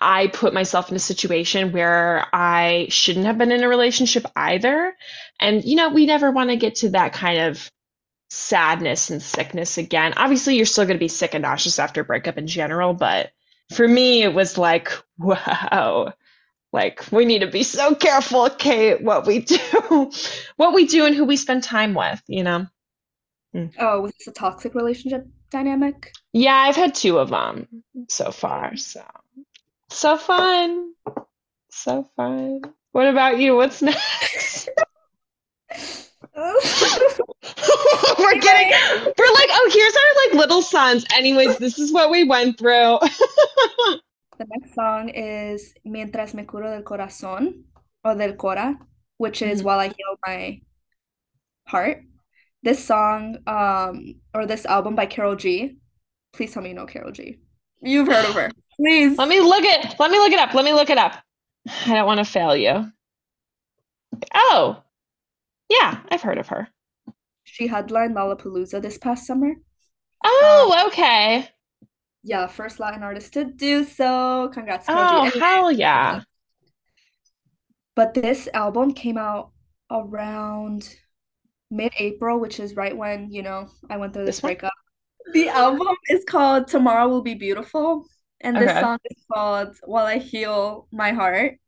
[0.00, 4.94] I put myself in a situation where I shouldn't have been in a relationship either.
[5.40, 7.70] And, you know, we never want to get to that kind of
[8.30, 10.14] sadness and sickness again.
[10.16, 13.32] Obviously, you're still going to be sick and nauseous after a breakup in general, but
[13.72, 16.12] for me, it was like, wow,
[16.72, 20.10] like we need to be so careful, Kate, what we do,
[20.56, 22.66] what we do and who we spend time with, you know?
[23.54, 23.72] Mm.
[23.78, 27.68] oh was this a toxic relationship dynamic Yeah, I've had two of them
[28.08, 29.04] so far, so
[29.94, 30.92] so fun.
[31.70, 32.62] So fun.
[32.92, 33.56] What about you?
[33.56, 34.68] What's next?
[38.18, 41.04] We're getting, we're like, oh, here's our like little sons.
[41.14, 42.98] Anyways, this is what we went through.
[44.38, 47.62] the next song is Mientras me curo del corazón
[48.04, 48.78] or del cora,
[49.18, 49.64] which is Mhm.
[49.64, 50.60] While I Heal My
[51.68, 52.02] Heart.
[52.62, 55.78] This song, um, or this album by Karol G.
[56.32, 57.38] Please tell me you know Karol G.
[57.82, 58.50] You've heard of her.
[58.78, 59.94] Let me look it.
[59.98, 60.54] Let me look it up.
[60.54, 61.22] Let me look it up.
[61.86, 62.90] I don't want to fail you.
[64.34, 64.82] Oh,
[65.68, 66.68] yeah, I've heard of her.
[67.44, 69.48] She headlined Lollapalooza this past summer.
[69.50, 69.56] Um,
[70.24, 71.48] Oh, okay.
[72.22, 74.50] yeah, first Latin artist to do so.
[74.52, 76.22] Congrats, Oh, Anyway, hell yeah.
[77.94, 79.52] but this album came out
[79.90, 80.88] around
[81.70, 84.50] mid-April, which is right when, you know, I went through this This one?
[84.52, 84.72] breakup.
[85.32, 88.06] The album is called Tomorrow Will Be Beautiful,
[88.44, 88.80] and this Okay.
[88.80, 91.58] song is called While I Heal My Heart.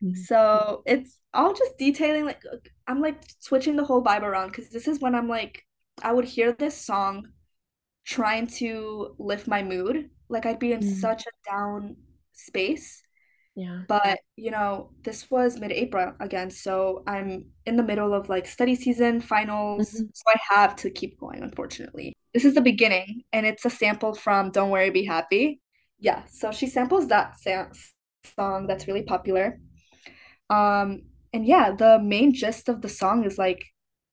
[0.00, 0.26] Mhm.
[0.28, 2.42] So it's all just detailing like
[2.88, 5.64] I'm like switching the whole vibe around because this is when I'm like
[6.02, 7.28] I would hear this song
[8.06, 10.10] trying to lift my mood.
[10.30, 11.96] Like I'd be in Mm, such a down
[12.34, 13.02] space.
[13.54, 13.82] Yeah.
[13.88, 18.76] But you know, this was mid-April again, so I'm in the middle of like study
[18.76, 20.12] season, finals, Mhm.
[20.12, 22.14] so I have to keep going, unfortunately.
[22.34, 25.61] This is the beginning, and it's a sample from Don't Worry, Be Happy.
[26.02, 27.68] Yeah, so she samples that sa
[28.36, 29.60] song that's really popular.
[30.50, 33.62] Um, and yeah, the main gist of the song is like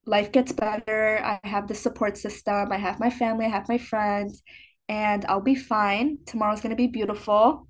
[0.06, 1.20] life gets better.
[1.24, 2.72] I have the support system.
[2.72, 3.46] I have my family.
[3.46, 4.44] I have my friends,
[4.90, 6.20] and I'll be fine.
[6.28, 7.68] Tomorrow's gonna be beautiful.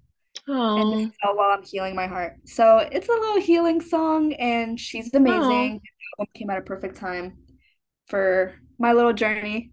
[0.77, 2.37] And this is all while I'm healing my heart.
[2.45, 5.81] So it's a little healing song, and she's amazing.
[6.19, 7.37] Album came at a perfect time
[8.07, 9.71] for my little journey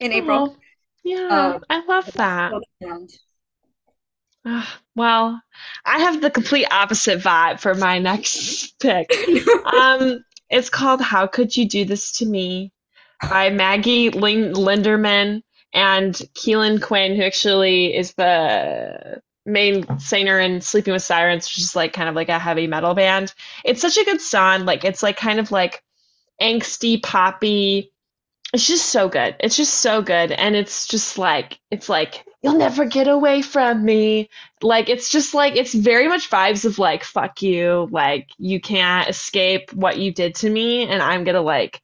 [0.00, 0.44] in April.
[0.48, 0.56] oh.
[1.04, 3.10] Yeah, Um, I love that.
[4.94, 5.40] Well,
[5.84, 9.10] I have the complete opposite vibe for my next pick.
[9.64, 12.72] Um, it's called How Could You Do This to Me
[13.22, 20.92] by Maggie Lin Lindemann and Kellin Quinn, who actually is the main singer in Sleeping
[20.92, 23.32] with Sirens, which is like kind of like a heavy metal band.
[23.64, 24.66] It's such a good song.
[24.66, 25.82] Like it's like kind of like
[26.40, 27.92] angsty, poppy
[28.52, 29.34] it's just so good.
[29.40, 30.30] It's just so good.
[30.32, 34.28] And it's just like, it's like, you'll never get away from me.
[34.62, 37.88] Like, it's just like, it's very much vibes of like, fuck you.
[37.90, 40.82] Like, you can't escape what you did to me.
[40.88, 41.80] And I'm gonna like,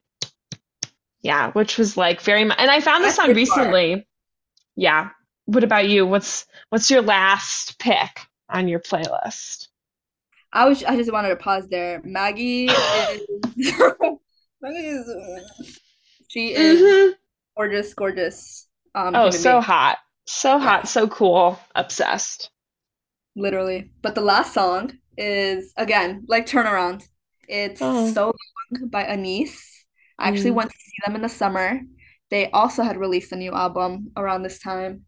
[1.23, 2.59] yeah, which was like very much.
[2.59, 3.35] And I found this That's song far.
[3.35, 4.07] recently.
[4.77, 5.11] Yeah.
[5.47, 6.07] What about you?
[6.07, 9.69] What's, what's your last pick on your playlist?
[10.53, 12.01] I was I just wanted to pause there.
[12.05, 13.21] Maggie is
[14.63, 15.09] Maggie is
[16.29, 17.13] she is hmm
[17.57, 19.99] gorgeous, gorgeous um Oh, so hot.
[20.29, 20.87] So hot.
[20.87, 21.59] So cool.
[21.75, 22.51] Obsessed.
[23.37, 23.91] literally.
[24.03, 27.07] But the last song is again like Turnaround.
[27.49, 28.13] It's Oh.
[28.13, 28.33] So
[28.73, 29.85] Long by Anise.
[30.19, 30.55] I actually Mm.
[30.57, 31.81] went to see them in the summer.
[32.31, 35.05] They also had released a new album around this time.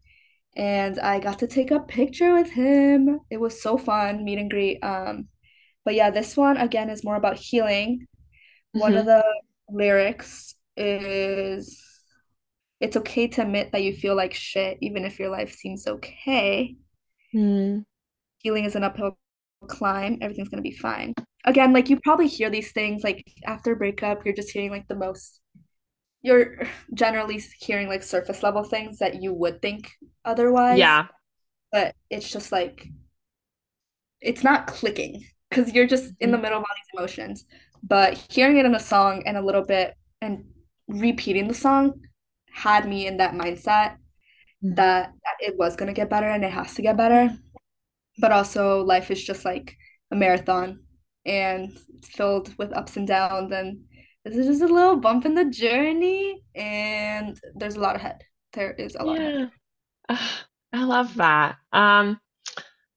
[0.55, 3.19] And I got to take a picture with him.
[3.29, 4.79] It was so fun, meet and greet.
[4.83, 5.29] Um,
[5.85, 8.07] but yeah, this one again is more about healing.
[8.73, 9.23] One of the
[9.69, 11.90] lyrics is
[12.81, 16.75] it's okay to admit that you feel like shit, even if your life seems okay.
[17.33, 17.85] Mm.
[18.39, 19.17] Healing is an uphill
[19.67, 20.17] climb.
[20.21, 21.13] Everything's gonna be fine.
[21.45, 24.87] Again, like you probably hear these things like after a breakup, you're just hearing like
[24.87, 25.39] the most
[26.23, 29.89] you're generally hearing like surface level things that you would think
[30.23, 31.07] otherwise, Yeah.
[31.71, 32.87] but it's just like
[34.21, 36.41] it's not clicking because you're just in the Mhm.
[36.43, 37.45] middle of all these emotions.
[37.83, 40.45] But hearing it in a song and a little bit and
[40.87, 41.99] repeating the song
[42.53, 43.97] had me in that mindset
[44.63, 44.75] Mhm.
[44.75, 47.37] that, it was going to get better and it has to get better.
[48.19, 49.77] But also, life is just like
[50.11, 50.83] a marathon
[51.25, 53.51] and it's filled with ups and downs.
[53.51, 53.85] And
[54.25, 56.43] this is just a little bump in the journey.
[56.55, 58.23] And there's a lot ahead.
[58.53, 59.35] There is a lot ahead.
[60.09, 60.19] Yeah.
[60.73, 61.57] I love that.
[61.73, 62.19] Um,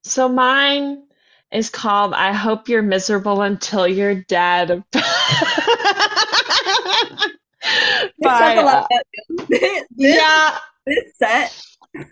[0.04, 1.04] so mine
[1.52, 4.84] is called I Hope You're Miserable Until You're Dead
[7.64, 8.98] It says by a lot uh.
[9.48, 11.62] This, yeah, this set.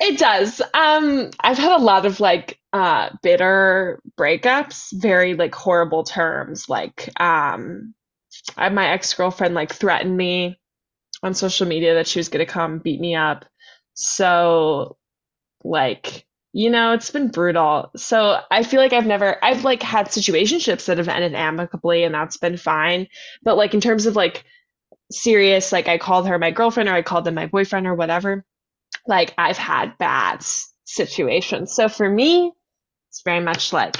[0.00, 0.60] it does.
[0.74, 6.68] Um, I've had a lot of like uh bitter breakups, very like horrible terms.
[6.68, 7.94] Like um
[8.56, 10.58] I, my ex-girlfriend like threatened me
[11.22, 13.44] on social media that she was gonna come beat me up.
[13.94, 14.96] So
[15.64, 20.06] like you know it's been brutal so i feel like i've never i've like had
[20.08, 23.06] situationships that have ended amicably and that's been fine
[23.42, 24.44] but like in terms of like
[25.10, 28.44] serious like i called her my girlfriend or i called them my boyfriend or whatever
[29.06, 30.42] like i've had bad
[30.84, 31.72] situations.
[31.72, 32.52] So for me
[33.10, 33.96] it's very much like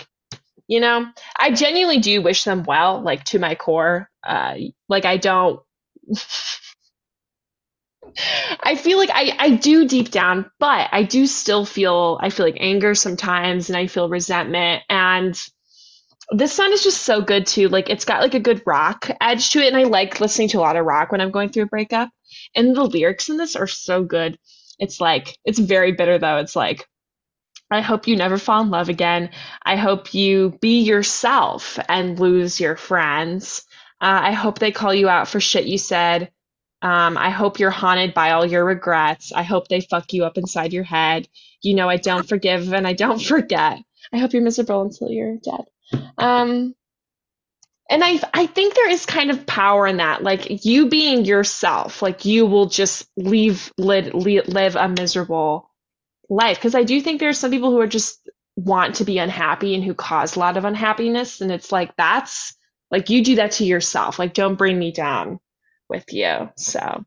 [0.66, 1.06] you know
[1.38, 4.08] i genuinely do wish them well like to my core.
[4.26, 4.54] Uh
[4.88, 5.60] like i don't
[8.62, 12.46] I feel like I, I do deep down, but I do still feel I feel
[12.46, 14.82] like anger sometimes and I feel resentment.
[14.88, 15.40] And
[16.30, 17.68] this song is just so good too.
[17.68, 20.58] Like it's got like a good rock edge to it and I like listening to
[20.58, 22.10] a lot of rock when I'm going through a breakup.
[22.54, 24.38] And the lyrics in this are so good.
[24.78, 26.38] It's like it's very bitter though.
[26.38, 26.86] It's like
[27.70, 29.30] I hope you never fall in love again.
[29.64, 33.64] I hope you be yourself and lose your friends.
[34.00, 36.32] Uh, I hope they call you out for shit you said.
[36.82, 39.32] Um, I hope you're haunted by all your regrets.
[39.32, 41.28] I hope they fuck you up inside your head.
[41.62, 43.78] You know, I don't forgive and I don't forget.
[44.12, 45.66] I hope you're miserable until you're dead.
[46.18, 46.74] Um,
[47.90, 50.22] and I, I think there is kind of power in that.
[50.22, 55.70] Like you being yourself, like you will just leave, live, live a miserable
[56.28, 56.56] life.
[56.58, 59.74] Because I do think there are some people who are just want to be unhappy
[59.74, 62.54] and who cause a lot of unhappiness and it's like that's
[62.90, 64.18] like you do that to yourself.
[64.18, 65.40] Like don't bring me down
[65.88, 66.50] with you.
[66.56, 67.04] So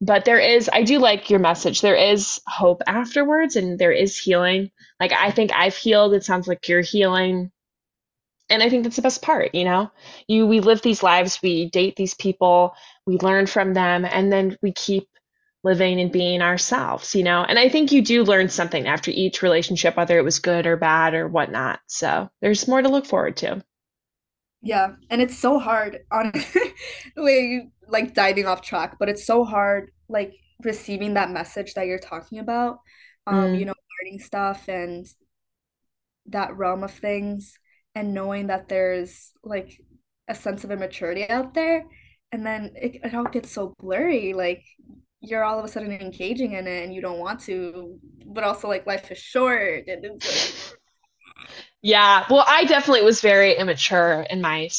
[0.00, 1.80] but there is I do like your message.
[1.80, 4.70] There is hope afterwards and there is healing.
[5.00, 6.14] Like I think I've healed.
[6.14, 7.50] It sounds like you're healing
[8.50, 9.90] and I think that's the best part you know
[10.28, 12.74] you we live these lives we date these people
[13.06, 15.08] we learn from them and then we keep
[15.64, 17.42] living and being ourselves, you know?
[17.42, 20.76] And I think you do learn something after each relationship, whether it was good or
[20.76, 21.80] bad or whatnot.
[21.86, 23.64] So there's more to look forward to.
[24.62, 26.32] Yeah, and it's so hard on
[27.16, 31.98] we like diving off track, but it's so hard like receiving that message that you're
[31.98, 32.78] talking about.
[33.26, 35.06] Um, you Mm, know, learning stuff and
[36.26, 37.58] that realm of things
[37.94, 39.80] and knowing that there's like
[40.28, 41.84] a sense of immaturity out there
[42.32, 44.64] and then it, it all gets so blurry like
[45.20, 48.68] you're all of a sudden engaging in it and you don't want to but also
[48.68, 50.78] like life is short and it's like
[51.82, 52.24] yeah.
[52.30, 54.70] Well, I definitely was very immature in my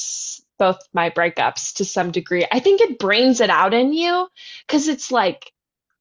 [0.57, 2.47] both my breakups to some degree.
[2.51, 4.27] I think it brains it out in you
[4.65, 5.51] because it's like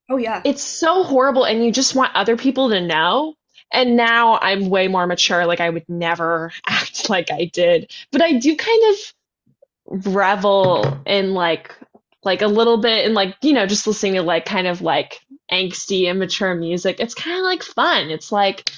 [0.08, 3.34] oh yeah it's so horrible and you just want other people to know.
[3.74, 5.46] And now I'm way more mature.
[5.46, 7.92] Like I would never act like I did.
[8.10, 11.74] But I do kind of revel in like
[12.22, 15.20] like a little bit in like, you know, just listening to like kind of like
[15.52, 16.96] angsty, immature music.
[16.98, 18.10] It's kind of like fun.
[18.10, 18.70] It's like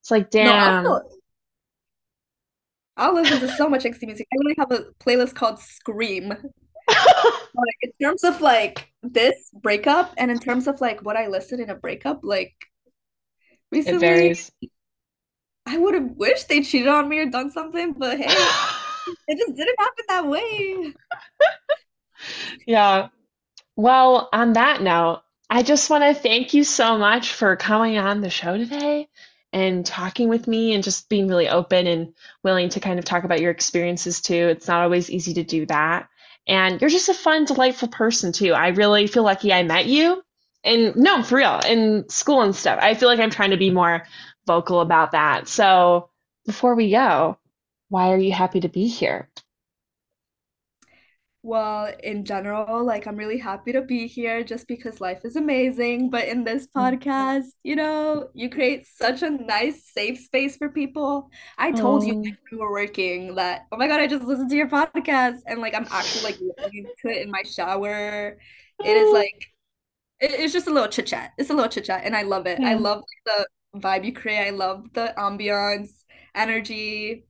[0.00, 0.86] it's like no damn.
[0.86, 1.08] also
[2.96, 4.26] I'll listen to so much XT music.
[4.32, 6.34] I literally have a playlist called Scream.
[7.54, 11.60] But in terms of like this breakup and in terms of like what I listed
[11.60, 12.54] in a breakup, like
[13.72, 14.52] It recently varies.
[15.66, 18.26] I would have wished they cheated on me or done something, but hey,
[19.28, 20.94] it just didn't happen that way.
[22.66, 23.08] Yeah.
[23.76, 28.20] Well, on that note, I just want to thank you so much for coming on
[28.20, 29.08] the show today
[29.52, 33.24] and talking with me and just being really open and willing to kind of talk
[33.24, 34.34] about your experiences too.
[34.34, 36.08] It's not always easy to do that.
[36.46, 38.52] And you're just a fun, delightful person too.
[38.52, 40.22] I really feel lucky I met you.
[40.64, 42.78] And no, for real, in school and stuff.
[42.80, 44.04] I feel like I'm trying to be more
[44.46, 45.48] vocal about that.
[45.48, 46.10] So
[46.46, 47.38] before we go,
[47.88, 49.28] why are you happy to be here?
[51.44, 56.08] Well, in general, like I'm really happy to be here just because life is amazing.
[56.10, 57.02] But in this Mm.
[57.02, 61.30] podcast, you know, you create such a nice, safe space for people.
[61.58, 64.22] I told you Oh, like, when we were working that, oh my God, I just
[64.24, 68.38] listened to your podcast and like I'm actually like listening to it in my shower.
[68.84, 69.51] It is oh, like
[70.22, 71.32] it- it's just a little chit chat.
[71.36, 72.60] It's a little chit chat, and I love it.
[72.60, 72.82] I hmm.
[72.82, 73.46] love the
[73.76, 74.46] vibe you create.
[74.46, 76.04] I love the ambiance,
[76.34, 77.24] energy.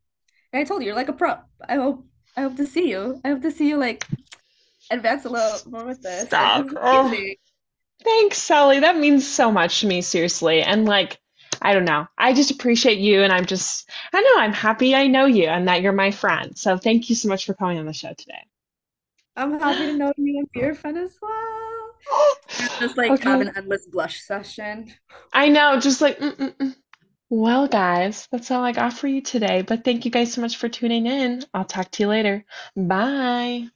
[0.52, 1.36] And I told you, you're like a pro.
[1.66, 2.04] I hope
[2.36, 3.20] I hope to see you.
[3.24, 4.06] I hope to see you like
[4.90, 6.26] advance a little more with this.
[6.26, 6.66] Stop.
[6.76, 7.14] Oh.
[8.04, 8.80] Thanks, Cely.
[8.80, 10.62] That means so much to me, seriously.
[10.62, 11.18] And like,
[11.60, 12.06] I don't know.
[12.18, 15.68] I just appreciate you, and I'm just, I know, I'm happy I know you and
[15.68, 16.58] that you're my friend.
[16.58, 18.44] So thank you so much for coming on the show today.
[19.36, 21.61] I'm happy to know you and be your friend as well.
[22.80, 24.92] Just like have an endless blush session.
[25.32, 26.76] I know, just like, mm-mm-mm.
[27.30, 29.62] Well, guys, that's all I got for you today.
[29.62, 31.42] But thank you guys so much for tuning in.
[31.54, 32.44] I'll talk to you later.
[32.76, 33.68] Bye.